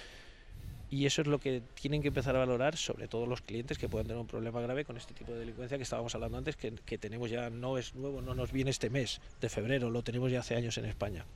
Y 0.91 1.05
eso 1.05 1.21
es 1.21 1.29
lo 1.29 1.39
que 1.39 1.63
tienen 1.75 2.01
que 2.01 2.09
empezar 2.09 2.35
a 2.35 2.39
valorar, 2.39 2.77
sobre 2.77 3.09
todo 3.09 3.27
los 3.27 3.43
clientes 3.43 3.77
que 3.77 3.89
puedan 3.89 4.07
tener 4.07 4.21
un 4.21 4.27
problema 4.27 4.61
grave 4.61 4.85
con 4.85 4.97
este 4.97 5.13
tipo 5.13 5.33
de 5.33 5.41
delincuencia 5.41 5.77
que 5.77 5.83
estábamos 5.83 6.15
hablando 6.15 6.39
antes, 6.39 6.57
que, 6.57 6.73
que 6.73 6.97
tenemos 6.97 7.31
ya, 7.31 7.51
no 7.51 7.77
es 7.77 7.95
nuevo, 7.95 8.23
no 8.23 8.35
nos 8.35 8.53
viene 8.53 8.71
este 8.71 8.89
mes 8.89 9.21
de 9.41 9.49
febrero, 9.51 9.91
lo 9.91 10.03
tenemos 10.03 10.33
ya 10.33 10.41
hace 10.41 10.55
años 10.55 10.79
en 10.79 10.87
España. 10.87 11.27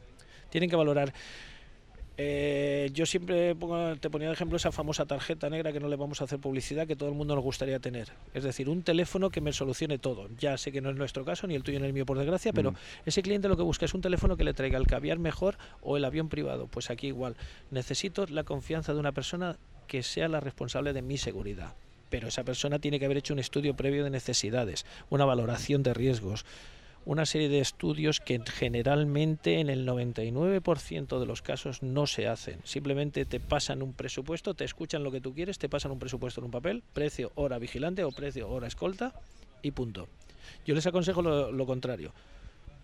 Tienen 0.50 0.70
que 0.70 0.76
valorar 0.76 1.12
eh, 2.18 2.90
yo 2.92 3.06
siempre 3.06 3.54
pongo- 3.54 3.96
te 3.96 4.10
ponía 4.10 4.28
de 4.28 4.34
ejemplo 4.34 4.56
esa 4.56 4.70
famosa 4.70 5.06
tarjeta 5.06 5.48
negra 5.48 5.72
que 5.72 5.80
no 5.80 5.88
le 5.88 5.96
vamos 5.96 6.20
a 6.20 6.24
hacer 6.24 6.38
publicidad 6.38 6.86
que 6.86 6.94
todo 6.96 7.08
el 7.08 7.14
mundo 7.14 7.34
nos 7.34 7.42
gustaría 7.44 7.78
tener. 7.80 8.08
Es 8.34 8.44
decir, 8.44 8.68
un 8.68 8.82
teléfono 8.82 9.30
que 9.30 9.40
me 9.40 9.52
solucione 9.52 9.98
todo. 9.98 10.28
Ya 10.38 10.58
sé 10.58 10.72
que 10.72 10.80
no 10.80 10.90
es 10.90 10.96
nuestro 10.96 11.24
caso, 11.24 11.46
ni 11.46 11.54
el 11.54 11.62
tuyo 11.62 11.80
ni 11.80 11.86
el 11.86 11.92
mío 11.92 12.04
por 12.06 12.18
desgracia, 12.18 12.52
pero 12.52 12.72
Mm. 12.72 12.76
ese 13.06 13.22
cliente 13.22 13.48
lo 13.48 13.56
que 13.56 13.62
busca 13.62 13.86
es 13.86 13.94
un 13.94 14.02
teléfono 14.02 14.36
que 14.36 14.44
le 14.44 14.52
traiga 14.54 14.78
el 14.78 14.86
caviar 14.86 15.18
mejor 15.18 15.56
o 15.80 15.96
el 15.96 16.04
avión 16.04 16.28
privado. 16.28 16.66
Pues 16.66 16.90
aquí 16.90 17.08
igual. 17.08 17.34
Necesito 17.70 18.26
la 18.26 18.44
confianza 18.44 18.92
de 18.92 19.00
una 19.00 19.12
persona 19.12 19.56
que 19.86 20.02
sea 20.02 20.28
la 20.28 20.40
responsable 20.40 20.92
de 20.92 21.02
mi 21.02 21.16
seguridad. 21.18 21.74
Pero 22.10 22.28
esa 22.28 22.44
persona 22.44 22.78
tiene 22.78 22.98
que 22.98 23.06
haber 23.06 23.16
hecho 23.16 23.32
un 23.32 23.38
estudio 23.40 23.74
previo 23.74 24.04
de 24.04 24.10
necesidades, 24.10 24.84
una 25.08 25.24
valoración 25.24 25.82
de 25.82 25.94
riesgos, 25.94 26.44
una 27.04 27.26
serie 27.26 27.48
de 27.48 27.58
estudios 27.60 28.20
que 28.20 28.40
generalmente 28.46 29.58
en 29.60 29.68
el 29.70 29.86
99% 29.86 31.18
de 31.18 31.26
los 31.26 31.42
casos 31.42 31.82
no 31.82 32.06
se 32.06 32.28
hacen. 32.28 32.60
Simplemente 32.64 33.24
te 33.24 33.40
pasan 33.40 33.82
un 33.82 33.92
presupuesto, 33.92 34.54
te 34.54 34.64
escuchan 34.64 35.02
lo 35.02 35.10
que 35.10 35.20
tú 35.20 35.34
quieres, 35.34 35.58
te 35.58 35.68
pasan 35.68 35.92
un 35.92 35.98
presupuesto 35.98 36.40
en 36.40 36.44
un 36.46 36.50
papel, 36.50 36.82
precio 36.92 37.32
hora 37.34 37.58
vigilante 37.58 38.04
o 38.04 38.10
precio 38.12 38.48
hora 38.48 38.66
escolta 38.68 39.12
y 39.62 39.72
punto. 39.72 40.08
Yo 40.66 40.74
les 40.74 40.86
aconsejo 40.86 41.22
lo, 41.22 41.50
lo 41.52 41.66
contrario. 41.66 42.12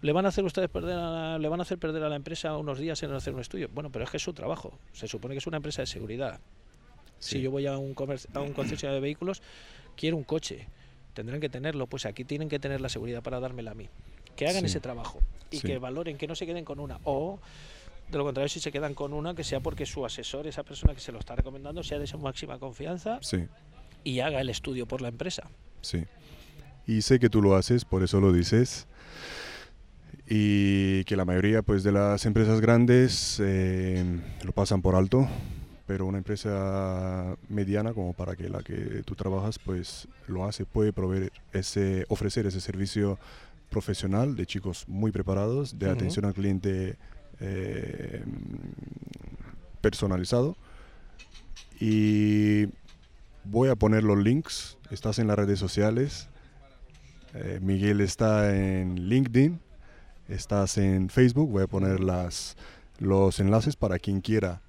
¿Le 0.01 0.13
van 0.13 0.27
a 0.27 0.29
hacer 0.29 0.45
ustedes 0.45 0.69
perder 0.71 0.97
a 0.97 1.11
la, 1.11 1.39
le 1.39 1.49
van 1.49 1.59
a 1.59 1.63
hacer 1.63 1.79
perder 1.79 2.05
a 2.05 2.09
la 2.09 2.15
empresa 2.17 2.57
unos 2.57 2.79
días 2.79 3.03
en 3.03 3.13
hacer 3.13 3.35
un 3.35 3.41
estudio? 3.41 3.69
Bueno, 3.73 3.91
pero 3.91 4.05
es 4.05 4.11
que 4.11 4.17
es 4.19 4.23
su 4.23 4.33
trabajo. 4.33 4.79
Se 4.93 5.09
supone 5.09 5.35
que 5.35 5.39
es 5.39 5.47
una 5.49 5.57
empresa 5.57 5.83
de 5.83 5.87
seguridad. 5.87 6.39
Si 7.19 7.41
yo 7.41 7.51
voy 7.51 7.67
a 7.67 7.77
un, 7.79 7.95
comer- 7.95 8.21
a 8.33 8.41
un 8.41 8.53
concesionario 8.53 8.95
de 8.97 9.01
vehículos, 9.01 9.43
quiero 9.97 10.17
un 10.17 10.23
coche. 10.23 10.69
Tendrán 11.19 11.41
que 11.41 11.49
tenerlo, 11.49 11.89
pues 11.89 12.07
aquí 12.07 12.23
tienen 12.23 12.49
que 12.49 12.61
tener 12.61 12.81
la 12.81 12.89
seguridad 12.89 13.25
para 13.25 13.41
dármela 13.41 13.73
a 13.73 13.75
mí. 13.75 13.89
Que 14.37 14.47
hagan 14.47 14.61
Sí. 14.61 14.67
ese 14.67 14.79
trabajo 14.79 15.19
y 15.51 15.57
Sí. 15.59 15.67
que 15.67 15.77
valoren, 15.79 16.17
que 16.17 16.29
no 16.29 16.37
se 16.37 16.47
queden 16.47 16.65
con 16.65 16.79
una. 16.79 17.01
O, 17.03 17.41
de 18.09 18.19
lo 18.19 18.23
contrario, 18.23 18.49
si 18.49 18.61
se 18.61 18.71
quedan 18.71 18.95
con 18.95 19.13
una, 19.13 19.35
que 19.35 19.43
sea 19.43 19.59
porque 19.59 19.85
su 19.85 20.07
asesor, 20.07 20.47
esa 20.47 20.63
persona 20.63 20.95
que 20.95 21.01
se 21.01 21.11
lo 21.11 21.19
está 21.19 21.35
recomendando, 21.35 21.83
sea 21.83 21.99
de 21.99 22.07
su 22.07 22.19
máxima 22.19 22.61
confianza 22.61 23.19
Sí, 23.21 23.49
y 24.05 24.21
haga 24.21 24.41
el 24.41 24.49
estudio 24.49 24.87
por 24.87 25.01
la 25.03 25.09
empresa. 25.09 25.51
sí. 25.81 26.05
Y 26.87 27.03
sé 27.03 27.19
que 27.19 27.29
tú 27.29 27.43
lo 27.43 27.57
haces, 27.57 27.85
por 27.85 28.05
eso 28.05 28.21
lo 28.21 28.33
dices. 28.33 28.87
Y 30.29 31.03
que 31.05 31.17
la 31.17 31.25
mayoría 31.25 31.63
pues, 31.63 31.83
de 31.83 31.91
las 31.91 32.25
empresas 32.27 32.61
grandes 32.61 33.41
eh, 33.43 34.05
lo 34.45 34.53
pasan 34.53 34.83
por 34.83 34.95
alto, 34.95 35.27
pero 35.89 36.05
una 36.05 36.19
empresa 36.19 37.35
mediana 37.49 37.95
como 37.95 38.13
para 38.13 38.37
que 38.37 38.51
la 38.51 38.63
que 38.63 39.03
tú 39.07 39.15
trabajas 39.15 39.59
pues 39.59 40.07
lo 40.27 40.45
hace, 40.45 40.67
puede 40.67 40.93
proveer 40.93 41.33
ese, 41.55 42.05
ofrecer 42.11 42.45
ese 42.45 42.61
servicio 42.61 43.19
profesional 43.71 44.37
de 44.37 44.45
chicos 44.45 44.85
muy 44.87 45.13
preparados, 45.13 45.79
de 45.79 45.87
Ujú. 45.87 45.95
atención 45.95 46.27
al 46.27 46.35
cliente 46.35 46.99
eh, 47.41 48.23
personalizado. 49.81 50.59
Y 51.81 52.67
voy 53.45 53.71
a 53.71 53.75
poner 53.75 54.05
los 54.05 54.19
links, 54.19 54.77
estás 54.91 55.19
en 55.19 55.27
las 55.27 55.39
redes 55.39 55.59
sociales, 55.59 56.29
eh, 57.33 57.61
Miguel 57.63 58.03
está 58.03 58.55
en 58.55 59.09
LinkedIn, 59.09 59.59
estás 60.29 60.77
en 60.77 61.09
Facebook, 61.09 61.51
voy 61.51 61.63
a 61.63 61.67
poner 61.67 62.01
las, 62.01 62.59
los 62.99 63.41
enlaces 63.41 63.75
para 63.75 63.99
quien 63.99 64.21
quiera 64.21 64.61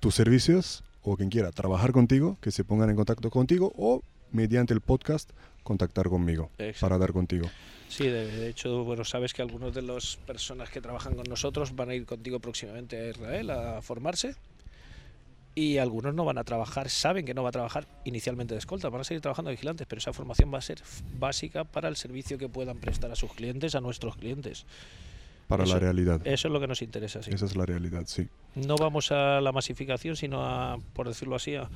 tus 0.00 0.14
servicios 0.14 0.84
o 1.02 1.16
quien 1.16 1.30
quiera 1.30 1.52
trabajar 1.52 1.92
contigo, 1.92 2.38
que 2.40 2.50
se 2.50 2.64
pongan 2.64 2.90
en 2.90 2.96
contacto 2.96 3.30
contigo 3.30 3.72
o 3.76 4.02
mediante 4.32 4.74
el 4.74 4.80
podcast 4.80 5.30
contactar 5.62 6.08
conmigo 6.08 6.50
para 6.80 6.98
dar 6.98 7.12
contigo. 7.12 7.48
Sí, 7.88 8.04
de, 8.08 8.26
de 8.26 8.48
hecho, 8.48 8.84
bueno, 8.84 9.04
sabes 9.04 9.32
que 9.32 9.42
algunos 9.42 9.72
de 9.72 9.82
las 9.82 10.16
personas 10.16 10.70
que 10.70 10.80
trabajan 10.80 11.14
con 11.14 11.24
nosotros 11.28 11.74
van 11.76 11.90
a 11.90 11.94
ir 11.94 12.04
contigo 12.04 12.40
próximamente 12.40 13.00
a 13.00 13.10
Israel 13.10 13.50
a 13.50 13.82
formarse 13.82 14.34
y 15.56 15.78
algunos 15.78 16.14
no 16.14 16.24
van 16.24 16.36
a 16.36 16.44
trabajar, 16.44 16.90
saben 16.90 17.24
que 17.24 17.32
no 17.32 17.42
va 17.42 17.48
a 17.48 17.52
trabajar 17.52 17.88
inicialmente 18.04 18.54
de 18.54 18.58
escolta, 18.58 18.90
van 18.90 19.00
a 19.00 19.04
seguir 19.04 19.22
trabajando 19.22 19.48
de 19.48 19.54
vigilantes, 19.54 19.86
pero 19.86 19.98
esa 19.98 20.12
formación 20.12 20.52
va 20.52 20.58
a 20.58 20.62
ser 20.62 20.82
básica 21.18 21.64
para 21.64 21.88
el 21.88 21.96
servicio 21.96 22.36
que 22.36 22.48
puedan 22.48 22.78
prestar 22.78 23.10
a 23.10 23.16
sus 23.16 23.32
clientes, 23.32 23.74
a 23.74 23.80
nuestros 23.80 24.16
clientes. 24.16 24.66
Para 25.48 25.64
la 25.64 25.70
Eso- 25.70 25.78
realidad. 25.80 26.20
Eso 26.24 26.48
es 26.48 26.52
lo 26.52 26.58
que 26.60 26.66
nos 26.66 26.82
interesa, 26.82 27.22
sí. 27.22 27.30
Esa 27.32 27.44
es 27.46 27.54
la 27.56 27.64
realidad, 27.66 28.02
sí. 28.06 28.26
No 28.56 28.76
vamos 28.76 29.12
a 29.12 29.40
la 29.40 29.52
masificación, 29.52 30.16
sino 30.16 30.44
a, 30.44 30.78
por 30.92 31.06
decirlo 31.06 31.36
así, 31.36 31.54
a, 31.54 31.68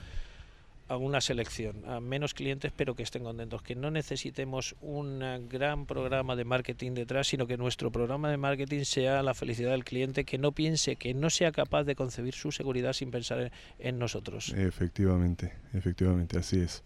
a 0.89 0.97
una 0.97 1.21
selección, 1.21 1.89
a 1.89 2.01
menos 2.01 2.35
clientes, 2.35 2.73
pero 2.75 2.97
que 2.97 3.05
estén 3.05 3.23
contentos. 3.23 3.63
Que 3.63 3.77
no 3.77 3.93
necesitemos 3.93 4.75
un 4.83 5.23
eh, 5.23 5.41
gran 5.49 5.87
programa 5.87 6.35
de 6.35 6.45
marketing 6.45 6.95
detrás, 6.95 7.29
sino 7.29 7.47
que 7.47 7.57
nuestro 7.57 7.93
programa 7.93 8.29
de 8.29 8.39
marketing 8.39 8.83
sea 8.83 9.23
la 9.23 9.35
felicidad 9.35 9.71
del 9.71 9.85
cliente, 9.85 10.25
que 10.25 10.37
no 10.37 10.51
piense, 10.51 10.97
que 10.97 11.15
no 11.15 11.31
sea 11.31 11.53
capaz 11.53 11.85
de 11.85 11.95
concebir 11.95 12.35
su 12.35 12.51
seguridad 12.51 12.93
sin 12.93 13.13
pensar 13.13 13.41
en, 13.41 13.53
en 13.79 13.99
nosotros. 14.01 14.53
Efectivamente, 14.57 15.53
efectivamente, 15.75 16.39
así 16.41 16.59
es. 16.59 16.83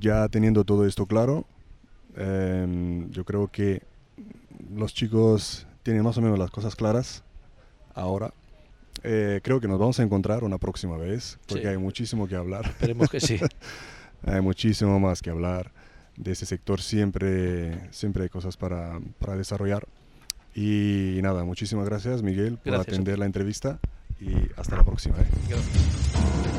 Ya 0.00 0.26
teniendo 0.30 0.64
todo 0.64 0.86
esto 0.86 1.04
claro, 1.04 1.44
em, 2.16 3.10
yo 3.10 3.24
creo 3.26 3.48
que 3.48 3.82
los 4.74 4.94
chicos 4.94 5.66
tienen 5.88 6.04
más 6.04 6.18
o 6.18 6.20
menos 6.20 6.38
las 6.38 6.50
cosas 6.50 6.76
claras 6.76 7.24
ahora. 7.94 8.34
Eh, 9.04 9.40
creo 9.42 9.58
que 9.58 9.68
nos 9.68 9.78
vamos 9.78 9.98
a 9.98 10.02
encontrar 10.02 10.44
una 10.44 10.58
próxima 10.58 10.98
vez, 10.98 11.38
porque 11.46 11.62
Sí. 11.62 11.68
hay 11.68 11.78
muchísimo 11.78 12.28
que 12.28 12.36
hablar. 12.36 12.66
Esperemos 12.66 13.08
que 13.08 13.20
sí. 13.20 13.38
hay 14.26 14.42
muchísimo 14.42 15.00
más 15.00 15.22
que 15.22 15.30
hablar. 15.30 15.72
De 16.14 16.32
ese 16.32 16.44
sector 16.44 16.82
siempre, 16.82 17.88
siempre 17.90 18.24
hay 18.24 18.28
cosas 18.28 18.58
para, 18.58 19.00
para 19.18 19.34
desarrollar. 19.34 19.88
Y 20.54 21.20
nada, 21.22 21.42
muchísimas 21.44 21.86
gracias 21.86 22.20
Miguel 22.22 22.58
por 22.58 22.74
Gracias 22.74 22.88
atender 22.94 23.18
la 23.18 23.24
entrevista 23.24 23.78
y 24.20 24.34
hasta 24.58 24.76
la 24.76 24.84
próxima. 24.84 25.16
¿eh? 25.16 25.26
Gracias. 25.48 26.57